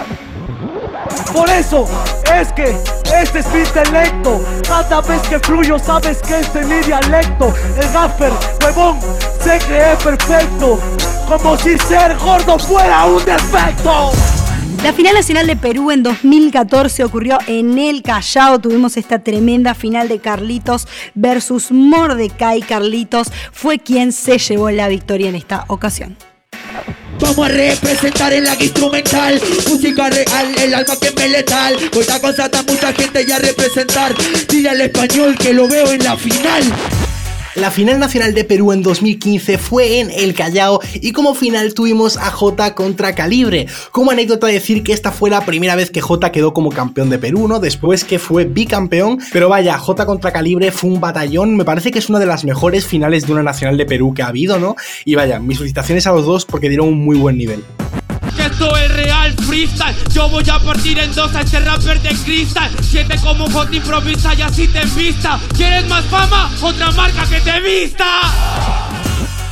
Por 1.32 1.50
eso 1.50 1.84
es 2.32 2.52
que 2.52 2.76
este 3.20 3.40
es 3.40 3.52
mi 3.52 3.60
intelecto. 3.60 4.40
Cada 4.68 5.00
vez 5.00 5.20
que 5.22 5.40
fluyo, 5.40 5.80
sabes 5.80 6.18
que 6.18 6.38
este 6.38 6.60
es 6.60 6.66
mi 6.66 6.78
dialecto. 6.86 7.52
El 7.76 7.92
Gasper, 7.92 8.32
huevón, 8.62 9.00
se 9.42 9.58
cree 9.66 9.96
perfecto. 9.96 10.78
Como 11.26 11.56
si 11.58 11.76
ser 11.78 12.16
gordo 12.18 12.56
fuera 12.56 13.06
un 13.06 13.24
defecto. 13.24 14.12
La 14.84 14.92
final 14.92 15.14
nacional 15.14 15.46
de 15.46 15.56
Perú 15.56 15.90
en 15.90 16.02
2014 16.02 17.04
ocurrió 17.04 17.38
en 17.46 17.78
el 17.78 18.02
Callao. 18.02 18.58
Tuvimos 18.60 18.98
esta 18.98 19.18
tremenda 19.18 19.74
final 19.74 20.08
de 20.08 20.18
Carlitos 20.18 20.86
versus 21.14 21.72
Mordecai. 21.72 22.60
Carlitos 22.60 23.28
fue 23.50 23.78
quien 23.78 24.12
se 24.12 24.36
llevó 24.36 24.70
la 24.70 24.88
victoria 24.88 25.30
en 25.30 25.36
esta 25.36 25.64
ocasión. 25.68 26.18
Vamos 27.18 27.46
a 27.46 27.48
representar 27.48 28.34
en 28.34 28.44
la 28.44 28.54
instrumental 28.62 29.40
Música 29.70 30.10
real, 30.10 30.54
el 30.58 30.74
alma 30.74 30.96
que 31.00 31.12
me 31.12 31.28
letal 31.28 31.76
Esta 31.92 32.20
cosa 32.20 32.50
mucha 32.66 32.92
gente 32.92 33.24
ya 33.24 33.38
representar 33.38 34.14
Dile 34.48 34.70
al 34.70 34.80
español 34.80 35.36
que 35.38 35.52
lo 35.54 35.68
veo 35.68 35.92
en 35.92 36.02
la 36.02 36.16
final 36.16 36.62
la 37.54 37.70
final 37.70 38.00
nacional 38.00 38.34
de 38.34 38.44
Perú 38.44 38.72
en 38.72 38.82
2015 38.82 39.58
fue 39.58 40.00
en 40.00 40.10
El 40.10 40.34
Callao 40.34 40.80
y 40.94 41.12
como 41.12 41.34
final 41.34 41.72
tuvimos 41.72 42.16
a 42.16 42.30
J 42.30 42.74
contra 42.74 43.14
Calibre. 43.14 43.66
Como 43.92 44.10
anécdota 44.10 44.48
decir 44.48 44.82
que 44.82 44.92
esta 44.92 45.12
fue 45.12 45.30
la 45.30 45.44
primera 45.46 45.76
vez 45.76 45.90
que 45.90 46.00
J 46.00 46.32
quedó 46.32 46.52
como 46.52 46.70
campeón 46.70 47.10
de 47.10 47.18
Perú, 47.18 47.46
¿no? 47.46 47.60
Después 47.60 48.02
que 48.02 48.18
fue 48.18 48.44
bicampeón, 48.44 49.20
pero 49.32 49.48
vaya, 49.48 49.78
J 49.78 50.04
contra 50.04 50.32
Calibre 50.32 50.72
fue 50.72 50.90
un 50.90 51.00
batallón, 51.00 51.56
me 51.56 51.64
parece 51.64 51.92
que 51.92 52.00
es 52.00 52.08
una 52.08 52.18
de 52.18 52.26
las 52.26 52.44
mejores 52.44 52.86
finales 52.86 53.26
de 53.26 53.32
una 53.32 53.42
nacional 53.42 53.76
de 53.76 53.86
Perú 53.86 54.14
que 54.14 54.22
ha 54.22 54.28
habido, 54.28 54.58
¿no? 54.58 54.74
Y 55.04 55.14
vaya, 55.14 55.38
mis 55.38 55.58
felicitaciones 55.58 56.06
a 56.06 56.12
los 56.12 56.26
dos 56.26 56.44
porque 56.44 56.68
dieron 56.68 56.88
un 56.88 57.04
muy 57.04 57.16
buen 57.16 57.38
nivel 57.38 57.62
que 58.44 58.52
esto 58.52 58.76
es 58.76 58.94
real 58.94 59.32
freestyle 59.46 59.94
Yo 60.12 60.28
voy 60.28 60.48
a 60.50 60.58
partir 60.58 60.98
en 60.98 61.12
dos 61.14 61.34
a 61.34 61.40
este 61.40 61.60
rapper 61.60 62.00
de 62.00 62.10
cristal 62.10 62.70
Siente 62.82 63.16
como 63.20 63.44
un 63.44 63.52
hot 63.52 63.72
improvisa 63.72 64.34
y 64.34 64.42
así 64.42 64.68
te 64.68 64.84
vista 64.86 65.38
¿Quieres 65.56 65.86
más 65.88 66.04
fama? 66.06 66.50
Otra 66.60 66.90
marca 66.92 67.26
que 67.28 67.40
te 67.40 67.60
vista 67.60 68.04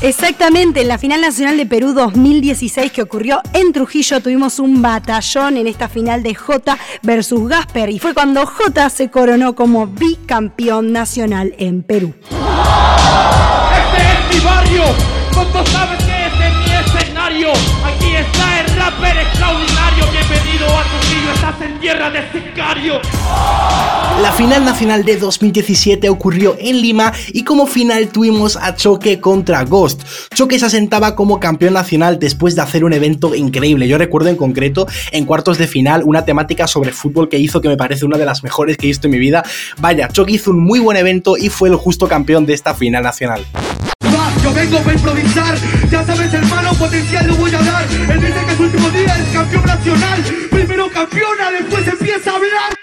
Exactamente, 0.00 0.80
en 0.80 0.88
la 0.88 0.98
final 0.98 1.20
nacional 1.20 1.56
de 1.56 1.64
Perú 1.64 1.92
2016 1.92 2.90
que 2.90 3.02
ocurrió 3.02 3.40
en 3.52 3.72
Trujillo 3.72 4.20
tuvimos 4.20 4.58
un 4.58 4.82
batallón 4.82 5.56
en 5.56 5.68
esta 5.68 5.88
final 5.88 6.24
de 6.24 6.34
J 6.34 6.76
versus 7.02 7.48
Gasper 7.48 7.88
y 7.88 8.00
fue 8.00 8.12
cuando 8.12 8.44
J 8.44 8.90
se 8.90 9.10
coronó 9.10 9.54
como 9.54 9.86
bicampeón 9.86 10.90
nacional 10.90 11.54
en 11.56 11.84
Perú. 11.84 12.14
Este 12.18 14.02
es 14.02 14.34
mi 14.34 14.44
barrio, 14.44 14.82
¿cómo 15.32 15.64
sabes 15.66 16.01
estás 21.52 21.68
en 21.68 21.80
tierra 21.80 22.10
de 22.10 22.20
sicario. 22.32 23.00
La 24.20 24.32
final 24.32 24.64
nacional 24.64 25.04
de 25.04 25.16
2017 25.16 26.08
ocurrió 26.08 26.56
en 26.58 26.80
Lima 26.80 27.12
y 27.32 27.44
como 27.44 27.66
final 27.66 28.08
tuvimos 28.08 28.56
a 28.56 28.74
Choque 28.74 29.20
contra 29.20 29.64
Ghost. 29.64 30.02
Choque 30.34 30.58
se 30.58 30.66
asentaba 30.66 31.14
como 31.14 31.40
campeón 31.40 31.74
nacional 31.74 32.18
después 32.18 32.54
de 32.54 32.62
hacer 32.62 32.84
un 32.84 32.92
evento 32.92 33.34
increíble. 33.34 33.88
Yo 33.88 33.98
recuerdo 33.98 34.28
en 34.28 34.36
concreto 34.36 34.86
en 35.10 35.24
cuartos 35.24 35.58
de 35.58 35.66
final 35.66 36.02
una 36.04 36.24
temática 36.24 36.66
sobre 36.66 36.92
fútbol 36.92 37.28
que 37.28 37.38
hizo 37.38 37.60
que 37.60 37.68
me 37.68 37.76
parece 37.76 38.04
una 38.04 38.18
de 38.18 38.26
las 38.26 38.42
mejores 38.42 38.76
que 38.76 38.86
he 38.86 38.88
visto 38.88 39.06
en 39.06 39.12
mi 39.12 39.18
vida. 39.18 39.42
Vaya, 39.78 40.08
Choque 40.08 40.32
hizo 40.32 40.50
un 40.50 40.60
muy 40.60 40.80
buen 40.80 40.96
evento 40.96 41.36
y 41.36 41.48
fue 41.48 41.68
el 41.68 41.76
justo 41.76 42.06
campeón 42.06 42.46
de 42.46 42.54
esta 42.54 42.74
final 42.74 43.02
nacional. 43.02 43.44
Yo 44.42 44.52
vengo 44.52 44.78
para 44.78 44.94
improvisar, 44.94 45.54
ya 45.88 46.04
sabes 46.04 46.34
hermano, 46.34 46.74
potencial 46.74 47.28
lo 47.28 47.36
voy 47.36 47.54
a 47.54 47.62
dar. 47.62 47.84
Él 47.84 48.20
dice 48.20 48.44
que 48.44 48.52
es 48.52 48.60
campeón 49.42 49.66
nacional. 49.66 50.22
Primero 50.50 50.88
campeona, 50.90 51.50
después 51.50 51.86
empieza 51.88 52.30
a 52.30 52.36
hablar. 52.36 52.74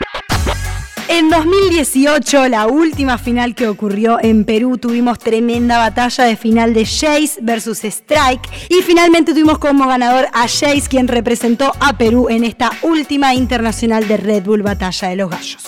En 1.08 1.30
2018, 1.30 2.50
la 2.50 2.68
última 2.68 3.18
final 3.18 3.56
que 3.56 3.68
ocurrió 3.68 4.20
en 4.22 4.46
Perú, 4.46 4.78
tuvimos 4.78 5.20
tremenda 5.20 5.78
batalla 5.78 6.26
de 6.26 6.36
final 6.36 6.74
de 6.74 6.86
Jace 6.86 7.40
versus 7.42 7.84
Strike 7.84 8.48
y 8.70 8.82
finalmente 8.84 9.34
tuvimos 9.34 9.58
como 9.58 9.88
ganador 9.88 10.28
a 10.34 10.42
Jace, 10.42 10.84
quien 10.88 11.08
representó 11.08 11.72
a 11.80 11.98
Perú 11.98 12.28
en 12.30 12.44
esta 12.44 12.72
última 12.84 13.34
internacional 13.34 14.08
de 14.08 14.18
Red 14.18 14.44
Bull 14.44 14.62
Batalla 14.62 15.08
de 15.10 15.16
los 15.16 15.30
Gallos. 15.30 15.64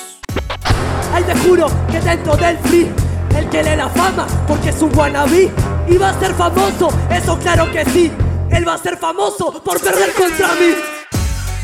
Ay, 1.13 1.23
te 1.23 1.35
juro 1.39 1.67
que 1.89 1.99
dentro 2.01 2.35
del 2.37 2.57
free, 2.59 2.87
el 3.37 3.49
que 3.49 3.63
le 3.63 3.77
la 3.77 3.89
fama, 3.89 4.27
porque 4.47 4.69
es 4.69 4.81
un 4.81 4.95
wannabe, 4.95 5.49
y 5.89 5.97
va 5.97 6.09
a 6.09 6.19
ser 6.19 6.33
famoso, 6.35 6.89
eso 7.09 7.39
claro 7.39 7.71
que 7.71 7.83
sí. 7.85 8.11
Él 8.51 8.67
va 8.67 8.73
a 8.73 8.77
ser 8.77 8.97
famoso 8.97 9.61
por 9.63 9.79
perder 9.79 10.13
contra 10.13 10.53
mí. 10.55 10.73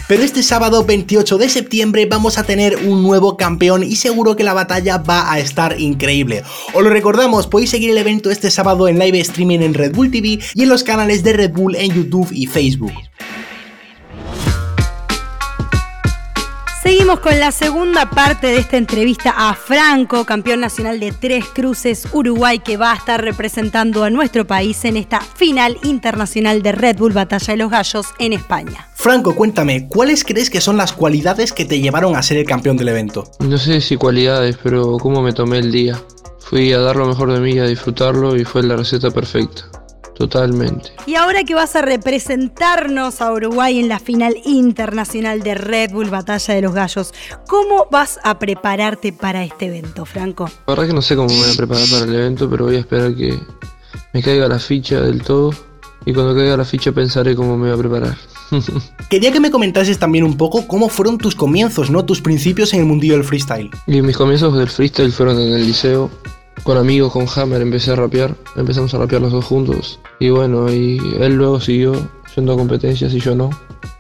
Pero 0.08 0.24
este 0.24 0.42
sábado 0.42 0.86
28 0.86 1.38
de 1.38 1.50
septiembre 1.50 2.06
vamos 2.06 2.38
a 2.38 2.44
tener 2.44 2.78
un 2.78 3.04
nuevo 3.04 3.36
campeón 3.36 3.84
y 3.84 3.98
seguro 3.98 4.38
que 4.38 4.46
la 4.46 4.54
batalla 4.54 5.00
va 5.00 5.32
a 5.32 5.40
estar 5.40 5.80
increíble. 5.82 6.44
Os 6.74 6.82
lo 6.82 6.90
recordamos, 6.90 7.46
podéis 7.48 7.72
seguir 7.72 7.90
el 7.90 7.98
evento 7.98 8.32
este 8.32 8.50
sábado 8.50 8.88
en 8.88 9.00
live 9.00 9.20
streaming 9.20 9.60
en 9.60 9.74
Red 9.74 9.94
Bull 9.94 10.10
TV 10.10 10.40
y 10.54 10.64
en 10.64 10.70
los 10.70 10.86
canales 10.86 11.24
de 11.24 11.34
Red 11.34 11.52
Bull 11.52 11.76
en 11.76 11.94
YouTube 11.94 12.30
y 12.32 12.48
Facebook. 12.48 12.94
Seguimos 17.08 17.24
con 17.24 17.40
la 17.40 17.52
segunda 17.54 18.10
parte 18.10 18.48
de 18.48 18.58
esta 18.58 18.76
entrevista 18.76 19.34
a 19.38 19.54
Franco, 19.54 20.26
campeón 20.26 20.60
nacional 20.60 21.00
de 21.00 21.14
Tres 21.14 21.46
Cruces 21.46 22.06
Uruguay, 22.12 22.60
que 22.60 22.76
va 22.76 22.92
a 22.92 22.96
estar 22.98 23.24
representando 23.24 24.04
a 24.04 24.10
nuestro 24.10 24.46
país 24.46 24.84
en 24.84 24.98
esta 24.98 25.22
final 25.22 25.78
internacional 25.84 26.62
de 26.62 26.74
Red 26.74 26.98
Bull 26.98 27.14
Batalla 27.14 27.54
de 27.54 27.58
los 27.60 27.72
Gallos 27.72 28.08
en 28.20 28.34
España. 28.34 28.90
Franco, 28.94 29.36
cuéntame, 29.36 29.88
¿cuáles 29.88 30.26
crees 30.26 30.50
que 30.50 30.60
son 30.60 30.76
las 30.76 30.92
cualidades 30.92 31.54
que 31.54 31.64
te 31.64 31.80
llevaron 31.80 32.14
a 32.18 32.22
ser 32.22 32.40
el 32.40 32.46
campeón 32.46 32.76
del 32.76 32.90
evento? 32.90 33.32
No 33.40 33.58
sé 33.58 33.80
si 33.80 33.96
cualidades, 33.96 34.58
pero 34.62 34.98
cómo 34.98 35.22
me 35.22 35.32
tomé 35.32 35.60
el 35.60 35.72
día. 35.72 35.98
Fui 36.40 36.74
a 36.74 36.80
dar 36.80 36.98
lo 36.98 37.08
mejor 37.08 37.32
de 37.32 37.40
mí, 37.40 37.58
a 37.58 37.68
disfrutarlo 37.68 38.36
y 38.36 38.44
fue 38.44 38.64
la 38.64 38.76
receta 38.76 39.12
perfecta. 39.12 39.64
Totalmente. 40.18 40.94
Y 41.06 41.14
ahora 41.14 41.44
que 41.44 41.54
vas 41.54 41.76
a 41.76 41.84
representarnos 41.84 43.22
a 43.22 43.32
Uruguay 43.32 43.80
en 43.80 43.88
la 43.88 44.00
final 44.00 44.36
internacional 44.46 45.42
de 45.42 45.54
Red 45.54 45.92
Bull 45.92 46.10
Batalla 46.10 46.56
de 46.56 46.62
los 46.64 46.74
Gallos, 46.74 47.14
¿cómo 47.48 47.88
vas 47.92 48.20
a 48.24 48.40
prepararte 48.40 49.14
para 49.14 49.44
este 49.44 49.68
evento, 49.68 50.06
Franco? 50.06 50.50
La 50.66 50.74
verdad 50.74 50.88
que 50.88 50.94
no 50.94 51.04
sé 51.04 51.16
cómo 51.16 51.30
me 51.30 51.38
voy 51.38 51.52
a 51.54 51.56
preparar 51.58 51.88
para 51.92 52.06
el 52.06 52.16
evento, 52.16 52.50
pero 52.50 52.66
voy 52.66 52.78
a 52.78 52.80
esperar 52.80 53.14
que 53.14 53.40
me 54.14 54.24
caiga 54.24 54.48
la 54.48 54.58
ficha 54.58 55.02
del 55.02 55.22
todo 55.22 55.52
y 56.08 56.14
cuando 56.14 56.34
caiga 56.34 56.58
la 56.58 56.66
ficha 56.66 56.92
pensaré 56.92 57.36
cómo 57.36 57.56
me 57.56 57.70
voy 57.70 57.78
a 57.78 57.78
preparar. 57.78 58.18
Quería 59.12 59.32
que 59.32 59.40
me 59.40 59.52
comentases 59.52 60.00
también 60.00 60.24
un 60.24 60.36
poco 60.36 60.66
cómo 60.66 60.90
fueron 60.90 61.20
tus 61.20 61.36
comienzos, 61.36 61.92
¿no? 61.92 62.06
Tus 62.06 62.22
principios 62.22 62.74
en 62.74 62.80
el 62.80 62.86
mundillo 62.88 63.14
del 63.14 63.24
freestyle. 63.24 63.70
Y 63.86 64.02
mis 64.02 64.18
comienzos 64.18 64.58
del 64.58 64.70
freestyle 64.70 65.12
fueron 65.12 65.40
en 65.40 65.54
el 65.54 65.68
liceo. 65.68 66.10
Con 66.64 66.78
amigos, 66.78 67.14
con 67.14 67.28
Hammer, 67.36 67.62
empecé 67.62 67.92
a 67.92 67.96
rapear. 67.96 68.36
Empezamos 68.56 68.94
a 68.94 68.98
rapear 68.98 69.22
los 69.22 69.32
dos 69.32 69.46
juntos. 69.46 70.00
Y 70.20 70.30
bueno, 70.30 70.72
y 70.72 70.98
él 71.20 71.36
luego 71.36 71.60
siguió 71.60 71.94
yendo 72.36 72.54
a 72.54 72.58
competencias 72.58 73.14
y 73.14 73.20
yo 73.20 73.36
no. 73.36 73.50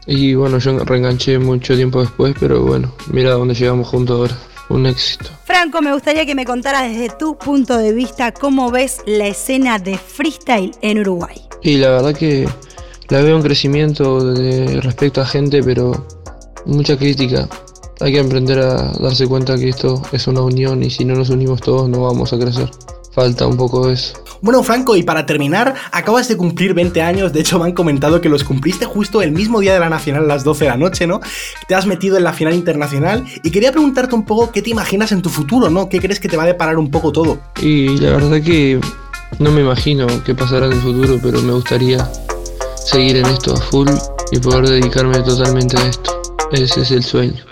Y 0.05 0.35
bueno, 0.35 0.57
yo 0.57 0.79
reenganché 0.79 1.37
mucho 1.37 1.75
tiempo 1.75 2.01
después, 2.01 2.35
pero 2.39 2.61
bueno, 2.61 2.93
mira 3.11 3.31
dónde 3.31 3.53
llegamos 3.53 3.87
juntos 3.87 4.19
ahora. 4.19 4.37
Un 4.69 4.85
éxito. 4.85 5.29
Franco, 5.45 5.81
me 5.81 5.93
gustaría 5.93 6.25
que 6.25 6.35
me 6.35 6.43
contaras 6.43 6.91
desde 6.91 7.09
tu 7.17 7.37
punto 7.37 7.77
de 7.77 7.93
vista 7.93 8.33
cómo 8.33 8.69
ves 8.69 9.01
la 9.05 9.27
escena 9.27 9.79
de 9.79 9.97
freestyle 9.97 10.71
en 10.81 10.99
Uruguay. 10.99 11.41
Y 11.61 11.77
la 11.77 11.89
verdad 11.91 12.13
que 12.13 12.49
la 13.07 13.21
veo 13.21 13.37
en 13.37 13.43
crecimiento 13.43 14.33
de 14.33 14.81
respecto 14.81 15.21
a 15.21 15.25
gente, 15.25 15.63
pero 15.63 16.05
mucha 16.65 16.97
crítica. 16.97 17.47
Hay 17.99 18.13
que 18.13 18.19
aprender 18.19 18.59
a 18.59 18.91
darse 18.99 19.27
cuenta 19.27 19.57
que 19.57 19.69
esto 19.69 20.01
es 20.11 20.27
una 20.27 20.41
unión 20.41 20.83
y 20.83 20.89
si 20.89 21.03
no 21.03 21.15
nos 21.15 21.29
unimos 21.29 21.61
todos 21.61 21.89
no 21.89 22.03
vamos 22.03 22.31
a 22.33 22.37
crecer. 22.37 22.69
Falta 23.13 23.47
un 23.47 23.57
poco 23.57 23.87
de 23.87 23.93
eso. 23.93 24.13
Bueno, 24.41 24.61
Franco, 24.61 24.95
y 24.95 25.01
para 25.01 25.25
terminar, 25.25 25.73
acabas 25.91 26.27
de 26.27 26.37
cumplir 26.37 26.75
20 26.75 27.01
años, 27.01 27.33
de 27.33 27.39
hecho 27.39 27.57
me 27.57 27.65
han 27.65 27.71
comentado 27.71 28.21
que 28.21 28.29
los 28.29 28.43
cumpliste 28.43 28.85
justo 28.85 29.23
el 29.23 29.31
mismo 29.31 29.59
día 29.59 29.73
de 29.73 29.79
la 29.79 29.89
Nacional 29.89 30.25
a 30.25 30.27
las 30.27 30.43
12 30.43 30.65
de 30.65 30.69
la 30.69 30.77
noche, 30.77 31.07
¿no? 31.07 31.19
Te 31.67 31.73
has 31.73 31.87
metido 31.87 32.17
en 32.17 32.23
la 32.23 32.33
final 32.33 32.53
internacional 32.53 33.25
y 33.43 33.49
quería 33.49 33.71
preguntarte 33.71 34.13
un 34.13 34.25
poco 34.25 34.51
qué 34.51 34.61
te 34.61 34.69
imaginas 34.69 35.11
en 35.11 35.23
tu 35.23 35.29
futuro, 35.29 35.71
¿no? 35.71 35.89
¿Qué 35.89 35.99
crees 35.99 36.19
que 36.19 36.29
te 36.29 36.37
va 36.37 36.43
a 36.43 36.45
deparar 36.45 36.77
un 36.77 36.91
poco 36.91 37.11
todo? 37.11 37.39
Y 37.59 37.97
la 37.97 38.11
verdad 38.11 38.39
que 38.43 38.79
no 39.39 39.51
me 39.51 39.61
imagino 39.61 40.05
qué 40.23 40.35
pasará 40.35 40.67
en 40.67 40.73
el 40.73 40.81
futuro, 40.81 41.19
pero 41.21 41.41
me 41.41 41.53
gustaría 41.53 42.07
seguir 42.75 43.17
en 43.17 43.25
esto 43.25 43.55
a 43.55 43.57
full 43.57 43.89
y 44.31 44.37
poder 44.37 44.67
dedicarme 44.67 45.19
totalmente 45.23 45.75
a 45.77 45.87
esto. 45.87 46.21
Ese 46.51 46.81
es 46.81 46.91
el 46.91 47.03
sueño. 47.03 47.43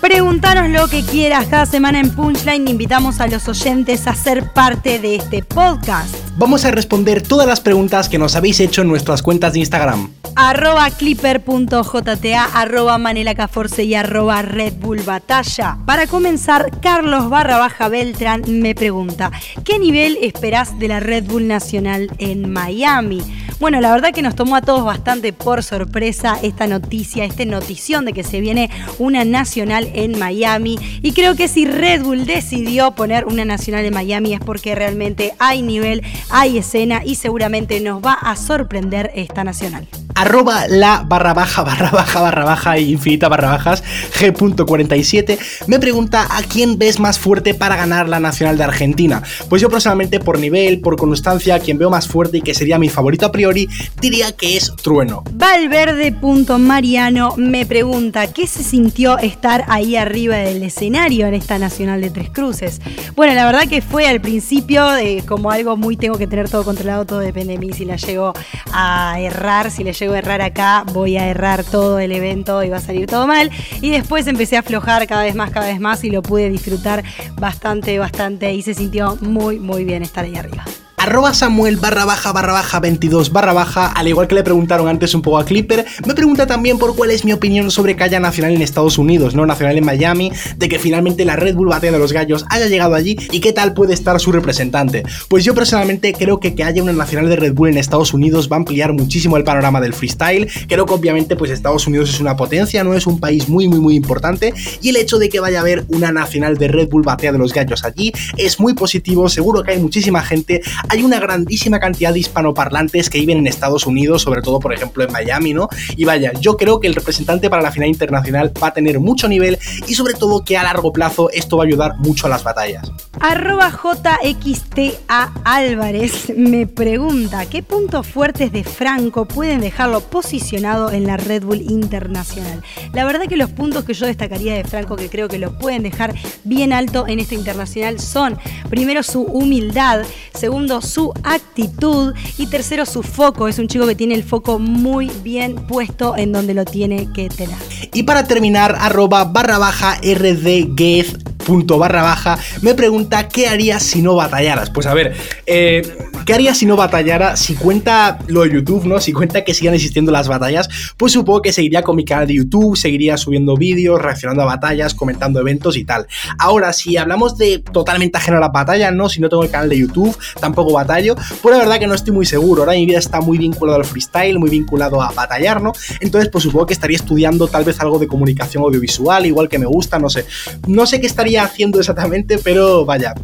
Preguntanos 0.00 0.70
lo 0.70 0.88
que 0.88 1.02
quieras. 1.02 1.46
Cada 1.48 1.66
semana 1.66 2.00
en 2.00 2.10
Punchline 2.10 2.68
invitamos 2.68 3.20
a 3.20 3.26
los 3.26 3.48
oyentes 3.48 4.06
a 4.06 4.14
ser 4.14 4.52
parte 4.52 4.98
de 4.98 5.16
este 5.16 5.42
podcast. 5.42 6.14
Vamos 6.36 6.64
a 6.64 6.70
responder 6.70 7.22
todas 7.22 7.48
las 7.48 7.60
preguntas 7.60 8.08
que 8.08 8.18
nos 8.18 8.36
habéis 8.36 8.60
hecho 8.60 8.82
en 8.82 8.88
nuestras 8.88 9.22
cuentas 9.22 9.54
de 9.54 9.60
Instagram. 9.60 10.10
Arroba 10.38 10.90
clipper.jta, 10.90 12.44
arroba 12.52 12.98
manelacaforce 12.98 13.84
y 13.84 13.94
arroba 13.94 14.42
Red 14.42 14.74
Bull 14.74 15.00
Batalla. 15.00 15.78
Para 15.86 16.06
comenzar, 16.06 16.78
Carlos 16.82 17.30
barra 17.30 17.56
baja 17.56 17.88
Beltrán 17.88 18.42
me 18.46 18.74
pregunta, 18.74 19.32
¿qué 19.64 19.78
nivel 19.78 20.18
esperás 20.20 20.78
de 20.78 20.88
la 20.88 21.00
Red 21.00 21.24
Bull 21.24 21.48
Nacional 21.48 22.10
en 22.18 22.52
Miami? 22.52 23.22
Bueno, 23.60 23.80
la 23.80 23.90
verdad 23.90 24.12
que 24.12 24.20
nos 24.20 24.34
tomó 24.34 24.56
a 24.56 24.60
todos 24.60 24.84
bastante 24.84 25.32
por 25.32 25.62
sorpresa 25.62 26.36
esta 26.42 26.66
noticia, 26.66 27.24
esta 27.24 27.46
notición 27.46 28.04
de 28.04 28.12
que 28.12 28.22
se 28.22 28.40
viene 28.40 28.68
una 28.98 29.24
nacional 29.24 29.88
en 29.94 30.18
Miami. 30.18 30.78
Y 31.00 31.12
creo 31.12 31.34
que 31.34 31.48
si 31.48 31.64
Red 31.64 32.02
Bull 32.02 32.26
decidió 32.26 32.94
poner 32.94 33.24
una 33.24 33.46
nacional 33.46 33.86
en 33.86 33.94
Miami 33.94 34.34
es 34.34 34.40
porque 34.40 34.74
realmente 34.74 35.32
hay 35.38 35.62
nivel, 35.62 36.02
hay 36.28 36.58
escena 36.58 37.00
y 37.02 37.14
seguramente 37.14 37.80
nos 37.80 38.04
va 38.04 38.12
a 38.12 38.36
sorprender 38.36 39.10
esta 39.14 39.42
nacional 39.42 39.88
arroba 40.16 40.66
la 40.68 41.04
barra 41.06 41.34
baja 41.34 41.62
barra 41.62 41.90
baja 41.90 42.20
barra 42.20 42.44
baja 42.44 42.78
infinita 42.78 43.28
barra 43.28 43.50
bajas 43.50 43.84
g.47 44.18 45.38
me 45.66 45.78
pregunta 45.78 46.26
a 46.28 46.42
quién 46.42 46.78
ves 46.78 46.98
más 46.98 47.18
fuerte 47.18 47.54
para 47.54 47.76
ganar 47.76 48.08
la 48.08 48.20
nacional 48.20 48.56
de 48.56 48.64
Argentina. 48.64 49.22
Pues 49.48 49.62
yo 49.62 49.68
personalmente 49.68 50.20
por 50.20 50.38
nivel, 50.38 50.80
por 50.80 50.96
constancia, 50.96 51.58
quien 51.58 51.78
veo 51.78 51.90
más 51.90 52.08
fuerte 52.08 52.38
y 52.38 52.40
que 52.40 52.54
sería 52.54 52.78
mi 52.78 52.88
favorito 52.88 53.26
a 53.26 53.32
priori, 53.32 53.68
diría 54.00 54.32
que 54.32 54.56
es 54.56 54.72
Trueno. 54.82 55.24
Valverde.mariano 55.32 57.34
me 57.36 57.66
pregunta 57.66 58.32
qué 58.32 58.46
se 58.46 58.62
sintió 58.62 59.18
estar 59.18 59.64
ahí 59.68 59.96
arriba 59.96 60.36
del 60.36 60.62
escenario 60.62 61.26
en 61.26 61.34
esta 61.34 61.58
nacional 61.58 62.00
de 62.00 62.10
Tres 62.10 62.30
Cruces. 62.30 62.80
Bueno, 63.14 63.34
la 63.34 63.44
verdad 63.44 63.68
que 63.68 63.82
fue 63.82 64.06
al 64.06 64.20
principio 64.20 64.90
de 64.92 65.22
como 65.26 65.50
algo 65.50 65.76
muy 65.76 65.96
tengo 65.96 66.18
que 66.18 66.26
tener 66.26 66.48
todo 66.48 66.64
controlado, 66.64 67.04
todo 67.04 67.18
depende 67.18 67.54
de 67.54 67.58
mí, 67.58 67.72
si 67.72 67.84
la 67.84 67.96
llego 67.96 68.32
a 68.72 69.16
errar, 69.20 69.70
si 69.70 69.84
le 69.84 69.92
llego 69.92 70.05
a 70.14 70.18
errar 70.18 70.40
acá, 70.42 70.84
voy 70.92 71.16
a 71.16 71.28
errar 71.28 71.64
todo 71.64 71.98
el 71.98 72.12
evento 72.12 72.62
y 72.62 72.68
va 72.68 72.78
a 72.78 72.80
salir 72.80 73.06
todo 73.06 73.26
mal. 73.26 73.50
Y 73.80 73.90
después 73.90 74.26
empecé 74.26 74.56
a 74.56 74.60
aflojar 74.60 75.06
cada 75.06 75.24
vez 75.24 75.34
más, 75.34 75.50
cada 75.50 75.66
vez 75.66 75.80
más 75.80 76.04
y 76.04 76.10
lo 76.10 76.22
pude 76.22 76.48
disfrutar 76.48 77.02
bastante, 77.34 77.98
bastante 77.98 78.52
y 78.52 78.62
se 78.62 78.74
sintió 78.74 79.16
muy, 79.20 79.58
muy 79.58 79.84
bien 79.84 80.02
estar 80.02 80.24
ahí 80.24 80.36
arriba 80.36 80.64
arroba 81.06 81.32
Samuel 81.32 81.76
barra 81.76 82.04
baja 82.04 82.32
barra 82.32 82.52
baja 82.52 82.80
22 82.80 83.30
barra 83.30 83.52
baja, 83.52 83.86
al 83.86 84.08
igual 84.08 84.26
que 84.26 84.34
le 84.34 84.42
preguntaron 84.42 84.88
antes 84.88 85.14
un 85.14 85.22
poco 85.22 85.38
a 85.38 85.44
Clipper, 85.44 85.86
me 86.04 86.14
pregunta 86.14 86.48
también 86.48 86.78
por 86.78 86.96
cuál 86.96 87.12
es 87.12 87.24
mi 87.24 87.32
opinión 87.32 87.70
sobre 87.70 87.94
que 87.94 88.02
haya 88.02 88.18
nacional 88.18 88.54
en 88.54 88.60
Estados 88.60 88.98
Unidos, 88.98 89.32
no 89.36 89.46
nacional 89.46 89.78
en 89.78 89.84
Miami, 89.84 90.32
de 90.56 90.68
que 90.68 90.80
finalmente 90.80 91.24
la 91.24 91.36
Red 91.36 91.54
Bull 91.54 91.68
Batalla 91.68 91.92
de 91.92 92.00
los 92.00 92.12
Gallos 92.12 92.44
haya 92.50 92.66
llegado 92.66 92.96
allí 92.96 93.16
y 93.30 93.38
qué 93.38 93.52
tal 93.52 93.72
puede 93.72 93.94
estar 93.94 94.18
su 94.18 94.32
representante. 94.32 95.04
Pues 95.28 95.44
yo 95.44 95.54
personalmente 95.54 96.12
creo 96.12 96.40
que 96.40 96.56
que 96.56 96.64
haya 96.64 96.82
una 96.82 96.92
nacional 96.92 97.28
de 97.28 97.36
Red 97.36 97.54
Bull 97.54 97.68
en 97.68 97.78
Estados 97.78 98.12
Unidos 98.12 98.48
va 98.50 98.56
a 98.56 98.58
ampliar 98.58 98.92
muchísimo 98.92 99.36
el 99.36 99.44
panorama 99.44 99.80
del 99.80 99.94
freestyle, 99.94 100.50
creo 100.66 100.86
que 100.86 100.94
obviamente 100.94 101.36
pues 101.36 101.52
Estados 101.52 101.86
Unidos 101.86 102.10
es 102.10 102.18
una 102.18 102.36
potencia, 102.36 102.82
no 102.82 102.94
es 102.94 103.06
un 103.06 103.20
país 103.20 103.48
muy 103.48 103.68
muy 103.68 103.78
muy 103.78 103.94
importante 103.94 104.52
y 104.82 104.88
el 104.88 104.96
hecho 104.96 105.18
de 105.18 105.28
que 105.28 105.38
vaya 105.38 105.58
a 105.58 105.60
haber 105.60 105.84
una 105.86 106.10
nacional 106.10 106.58
de 106.58 106.66
Red 106.66 106.88
Bull 106.88 107.02
Batalla 107.02 107.30
de 107.30 107.38
los 107.38 107.52
Gallos 107.52 107.84
allí 107.84 108.12
es 108.36 108.58
muy 108.58 108.74
positivo, 108.74 109.28
seguro 109.28 109.62
que 109.62 109.70
hay 109.70 109.78
muchísima 109.78 110.20
gente, 110.24 110.62
una 111.04 111.20
grandísima 111.20 111.78
cantidad 111.78 112.12
de 112.12 112.20
hispanoparlantes 112.20 113.10
que 113.10 113.18
viven 113.18 113.38
en 113.38 113.46
Estados 113.46 113.86
Unidos, 113.86 114.22
sobre 114.22 114.42
todo 114.42 114.60
por 114.60 114.72
ejemplo 114.72 115.04
en 115.04 115.12
Miami, 115.12 115.54
¿no? 115.54 115.68
Y 115.96 116.04
vaya, 116.04 116.32
yo 116.40 116.56
creo 116.56 116.80
que 116.80 116.86
el 116.86 116.94
representante 116.94 117.50
para 117.50 117.62
la 117.62 117.72
final 117.72 117.88
internacional 117.88 118.52
va 118.62 118.68
a 118.68 118.74
tener 118.74 119.00
mucho 119.00 119.28
nivel 119.28 119.58
y 119.86 119.94
sobre 119.94 120.14
todo 120.14 120.44
que 120.44 120.56
a 120.56 120.62
largo 120.62 120.92
plazo 120.92 121.30
esto 121.30 121.56
va 121.56 121.64
a 121.64 121.66
ayudar 121.66 121.96
mucho 121.98 122.26
a 122.26 122.30
las 122.30 122.44
batallas. 122.44 122.90
Arroba 123.20 123.70
JXTA 123.70 125.32
Álvarez 125.44 126.32
me 126.36 126.66
pregunta 126.66 127.46
qué 127.46 127.62
puntos 127.62 128.06
fuertes 128.06 128.52
de 128.52 128.64
Franco 128.64 129.26
pueden 129.26 129.60
dejarlo 129.60 130.00
posicionado 130.00 130.90
en 130.92 131.06
la 131.06 131.16
Red 131.16 131.44
Bull 131.44 131.62
Internacional. 131.62 132.62
La 132.92 133.04
verdad 133.04 133.26
que 133.26 133.36
los 133.36 133.50
puntos 133.50 133.84
que 133.84 133.94
yo 133.94 134.06
destacaría 134.06 134.54
de 134.54 134.64
Franco 134.64 134.96
que 134.96 135.08
creo 135.08 135.28
que 135.28 135.38
lo 135.38 135.58
pueden 135.58 135.82
dejar 135.82 136.14
bien 136.44 136.72
alto 136.72 137.06
en 137.08 137.20
este 137.20 137.34
internacional 137.34 138.00
son 138.00 138.38
primero 138.68 139.02
su 139.02 139.22
humildad, 139.22 140.02
segundo 140.34 140.75
su 140.80 141.12
actitud 141.22 142.14
y 142.38 142.46
tercero 142.46 142.86
su 142.86 143.02
foco. 143.02 143.48
Es 143.48 143.58
un 143.58 143.68
chico 143.68 143.86
que 143.86 143.94
tiene 143.94 144.14
el 144.14 144.22
foco 144.22 144.58
muy 144.58 145.10
bien 145.22 145.54
puesto 145.66 146.16
en 146.16 146.32
donde 146.32 146.54
lo 146.54 146.64
tiene 146.64 147.12
que 147.12 147.28
tener. 147.28 147.56
Y 147.92 148.02
para 148.02 148.26
terminar, 148.26 148.76
arroba 148.78 149.24
barra 149.24 149.58
baja 149.58 149.98
rdguez 150.02 151.16
punto 151.46 151.78
barra 151.78 152.02
baja 152.02 152.38
me 152.62 152.74
pregunta 152.74 153.28
qué 153.28 153.48
harías 153.48 153.82
si 153.82 154.02
no 154.02 154.14
batallaras. 154.14 154.70
Pues 154.70 154.86
a 154.86 154.94
ver, 154.94 155.14
eh, 155.46 155.82
¿qué 156.26 156.34
harías 156.34 156.58
si 156.58 156.66
no 156.66 156.76
batallara? 156.76 157.36
Si 157.36 157.54
cuenta 157.54 158.18
lo 158.26 158.42
de 158.42 158.52
YouTube, 158.52 158.84
¿no? 158.84 159.00
Si 159.00 159.12
cuenta 159.12 159.44
que 159.44 159.54
sigan 159.54 159.74
existiendo 159.74 160.10
las 160.10 160.26
batallas, 160.26 160.68
pues 160.96 161.12
supongo 161.12 161.40
que 161.40 161.52
seguiría 161.52 161.82
con 161.82 161.96
mi 161.96 162.04
canal 162.04 162.26
de 162.26 162.34
YouTube, 162.34 162.76
seguiría 162.76 163.16
subiendo 163.16 163.56
vídeos, 163.56 164.02
reaccionando 164.02 164.42
a 164.42 164.46
batallas, 164.46 164.92
comentando 164.92 165.40
eventos 165.40 165.76
y 165.76 165.84
tal. 165.84 166.06
Ahora, 166.38 166.72
si 166.72 166.96
hablamos 166.96 167.38
de 167.38 167.60
totalmente 167.60 168.18
ajeno 168.18 168.38
a 168.38 168.40
la 168.40 168.48
batalla, 168.48 168.90
¿no? 168.90 169.08
Si 169.08 169.20
no 169.20 169.28
tengo 169.28 169.44
el 169.44 169.50
canal 169.50 169.68
de 169.68 169.78
YouTube, 169.78 170.18
tampoco 170.40 170.72
batallo, 170.72 171.14
pues 171.40 171.56
la 171.56 171.62
verdad 171.62 171.78
que 171.78 171.86
no 171.86 171.94
estoy 171.94 172.12
muy 172.12 172.26
seguro. 172.26 172.62
Ahora 172.62 172.72
mi 172.72 172.84
vida 172.84 172.98
está 172.98 173.20
muy 173.20 173.38
vinculado 173.38 173.78
al 173.78 173.84
freestyle, 173.84 174.38
muy 174.38 174.50
vinculado 174.50 175.00
a 175.00 175.12
batallar, 175.12 175.62
¿no? 175.62 175.72
Entonces, 176.00 176.28
pues 176.28 176.42
supongo 176.42 176.66
que 176.66 176.74
estaría 176.74 176.96
estudiando 176.96 177.46
tal 177.46 177.64
vez 177.64 177.78
algo 177.80 178.00
de 178.00 178.08
comunicación 178.08 178.64
audiovisual, 178.64 179.26
igual 179.26 179.48
que 179.48 179.60
me 179.60 179.66
gusta, 179.66 180.00
no 180.00 180.10
sé. 180.10 180.26
No 180.66 180.86
sé 180.86 181.00
qué 181.00 181.06
estaría 181.06 181.44
haciendo 181.44 181.78
exactamente, 181.78 182.38
pero 182.38 182.84
vaya. 182.84 183.14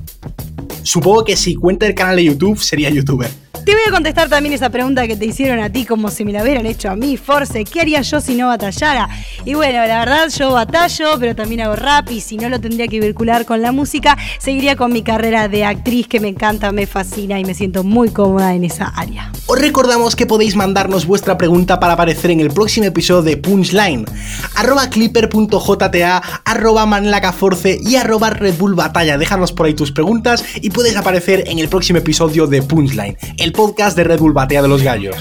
Supongo 0.83 1.25
que 1.25 1.37
si 1.37 1.55
cuenta 1.55 1.87
el 1.87 1.95
canal 1.95 2.17
de 2.17 2.25
YouTube 2.25 2.59
sería 2.59 2.91
youtuber. 2.93 3.52
Te 3.65 3.75
voy 3.75 3.83
a 3.87 3.93
contestar 3.93 4.29
también 4.29 4.55
esa 4.55 4.71
pregunta 4.71 5.07
que 5.07 5.15
te 5.15 5.25
hicieron 5.25 5.61
a 5.61 5.71
ti, 5.71 5.85
como 5.85 6.11
si 6.11 6.25
me 6.25 6.33
la 6.33 6.43
hubieran 6.43 6.67
hecho 6.67 6.91
a 6.91 6.97
mí, 6.97 7.17
Force. 7.17 7.63
¿Qué 7.65 7.81
haría 7.81 8.03
yo 8.03 8.21
si 8.21 8.35
no 8.35 8.49
batallara? 8.49 9.09
Y 9.45 9.55
bueno, 9.55 9.87
la 9.87 10.01
verdad, 10.01 10.29
yo 10.37 10.51
batallo, 10.51 11.17
pero 11.21 11.37
también 11.37 11.61
hago 11.61 11.77
rap 11.77 12.11
y 12.11 12.21
si 12.21 12.37
no 12.37 12.49
lo 12.49 12.61
tendría 12.61 12.89
que 12.89 12.99
vincular 12.99 13.45
con 13.45 13.63
la 13.63 13.71
música, 13.71 14.19
seguiría 14.41 14.75
con 14.75 14.93
mi 14.93 15.03
carrera 15.03 15.47
de 15.47 15.65
actriz 15.65 16.09
que 16.09 16.19
me 16.19 16.27
encanta, 16.27 16.73
me 16.73 16.89
fascina 16.89 17.39
y 17.39 17.45
me 17.45 17.55
siento 17.55 17.85
muy 17.85 18.11
cómoda 18.11 18.53
en 18.53 18.65
esa 18.65 18.87
área. 18.89 19.31
Os 19.47 19.61
recordamos 19.61 20.17
que 20.17 20.27
podéis 20.27 20.57
mandarnos 20.57 21.07
vuestra 21.07 21.39
pregunta 21.39 21.79
para 21.79 21.93
aparecer 21.93 22.33
en 22.33 22.41
el 22.41 22.51
próximo 22.51 22.87
episodio 22.87 23.23
de 23.23 23.37
Punchline. 23.37 24.07
Arroba 24.57 24.91
clipper.jta, 24.91 26.23
arroba 26.45 26.87
manlacaforce 26.87 27.79
y 27.81 27.95
arroba 27.95 28.31
Red 28.31 28.55
Bull 28.59 28.75
Batalla. 28.75 29.19
Déjanos 29.19 29.53
por 29.53 29.67
ahí 29.67 29.75
tus 29.75 29.93
preguntas 29.93 30.45
y 30.61 30.71
puedes 30.71 30.97
aparecer 30.97 31.45
en 31.47 31.61
el 31.61 31.69
próximo 31.69 32.01
episodio 32.01 32.49
de 32.49 32.63
Punchline, 32.63 33.17
podcast 33.53 33.97
de 33.97 34.05
Red 34.05 34.19
Bull 34.19 34.33
Batea 34.33 34.63
de 34.63 34.69
los 34.69 34.83
Gallos. 34.83 35.17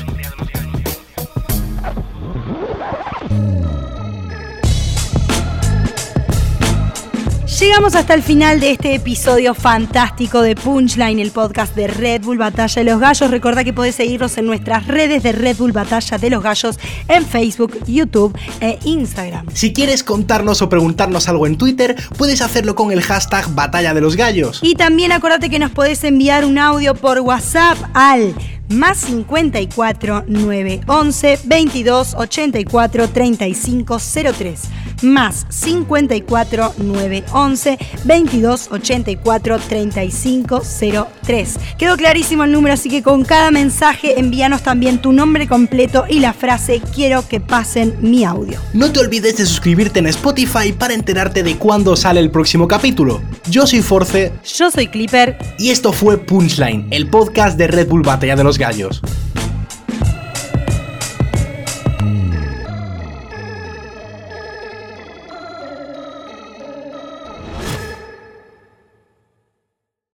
Llegamos 7.62 7.93
hasta 7.93 8.15
el 8.15 8.24
final 8.24 8.60
de 8.60 8.71
este 8.71 8.95
episodio 8.95 9.54
fantástico 9.54 10.41
de 10.41 10.56
Punchline, 10.56 11.19
el 11.19 11.30
podcast 11.30 11.76
de 11.76 11.86
Red 11.86 12.24
Bull 12.24 12.39
Batalla 12.39 12.84
de 12.84 12.89
los 12.89 13.00
Gallos. 13.00 13.30
Recuerda 13.30 13.63
que 13.63 13.71
podés 13.71 13.93
seguirnos 13.93 14.36
en 14.39 14.47
nuestras 14.47 14.88
redes 14.88 15.21
de 15.21 15.32
Red 15.32 15.58
Bull 15.58 15.71
Batalla 15.71 16.17
de 16.17 16.32
los 16.32 16.41
Gallos 16.41 16.80
en 17.08 17.24
Facebook, 17.24 17.78
YouTube 17.86 18.36
e 18.62 18.80
Instagram. 18.84 19.45
Si 19.54 19.74
quieres 19.74 20.04
contarnos 20.04 20.63
o 20.63 20.69
preguntarnos 20.69 21.30
algo 21.30 21.45
en 21.45 21.56
Twitter, 21.56 21.95
puedes 22.17 22.41
hacerlo 22.41 22.74
con 22.74 22.91
el 22.91 23.04
hashtag 23.04 23.54
Batalla 23.54 23.93
de 23.93 24.02
los 24.02 24.15
Gallos. 24.15 24.62
Y 24.63 24.74
también 24.74 25.12
acuérdate 25.12 25.52
que 25.52 25.60
nos 25.60 25.69
podés 25.69 26.04
enviar 26.04 26.45
un 26.45 26.58
audio 26.58 26.95
por 26.95 27.19
WhatsApp 27.19 27.78
al 27.93 28.34
más 28.69 28.97
54 29.02 30.24
911 30.28 31.39
22 31.45 32.15
84 32.15 33.10
35 33.10 33.97
03 34.36 34.81
más 35.04 35.46
54 35.50 36.74
911 36.78 37.78
22 38.06 38.70
84 38.72 39.60
35 39.60 40.62
03. 41.26 41.60
Quedó 41.78 41.98
clarísimo 41.98 42.44
el 42.44 42.52
número, 42.52 42.74
así 42.74 42.90
que 42.90 43.04
con 43.04 43.24
cada 43.24 43.52
mensaje 43.52 44.20
envíanos 44.20 44.64
también 44.64 45.02
tu 45.02 45.12
nombre 45.12 45.48
completo 45.48 46.06
y 46.10 46.20
la 46.20 46.34
frase 46.34 46.82
quiero 46.94 47.28
que 47.28 47.40
pasen 47.40 47.96
mi 48.02 48.24
audio. 48.24 48.60
No 48.74 48.92
te 48.92 49.00
olvides 49.00 49.38
de 49.38 49.46
suscribirte 49.46 50.00
en 50.00 50.08
Spotify 50.08 50.72
para 50.72 50.94
enterarte 50.94 51.44
de 51.44 51.58
cuándo 51.58 51.96
sale 51.96 52.20
el 52.20 52.32
próximo 52.32 52.68
capítulo. 52.68 53.22
Yo 53.50 53.66
soy 53.68 53.82
Force 53.82 54.32
Yo 54.58 54.72
soy 54.72 54.88
Clipper 54.88 55.38
y 55.58 55.70
esto 55.70 55.94
fue 55.94 56.18
Punchline, 56.18 56.88
el 56.92 57.08
podcast 57.10 57.58
de 57.58 57.68
Red 57.68 57.88
Bull 57.88 58.02
Batalla 58.04 58.36
de 58.36 58.44
los 58.44 58.58
Gallos. 58.58 59.02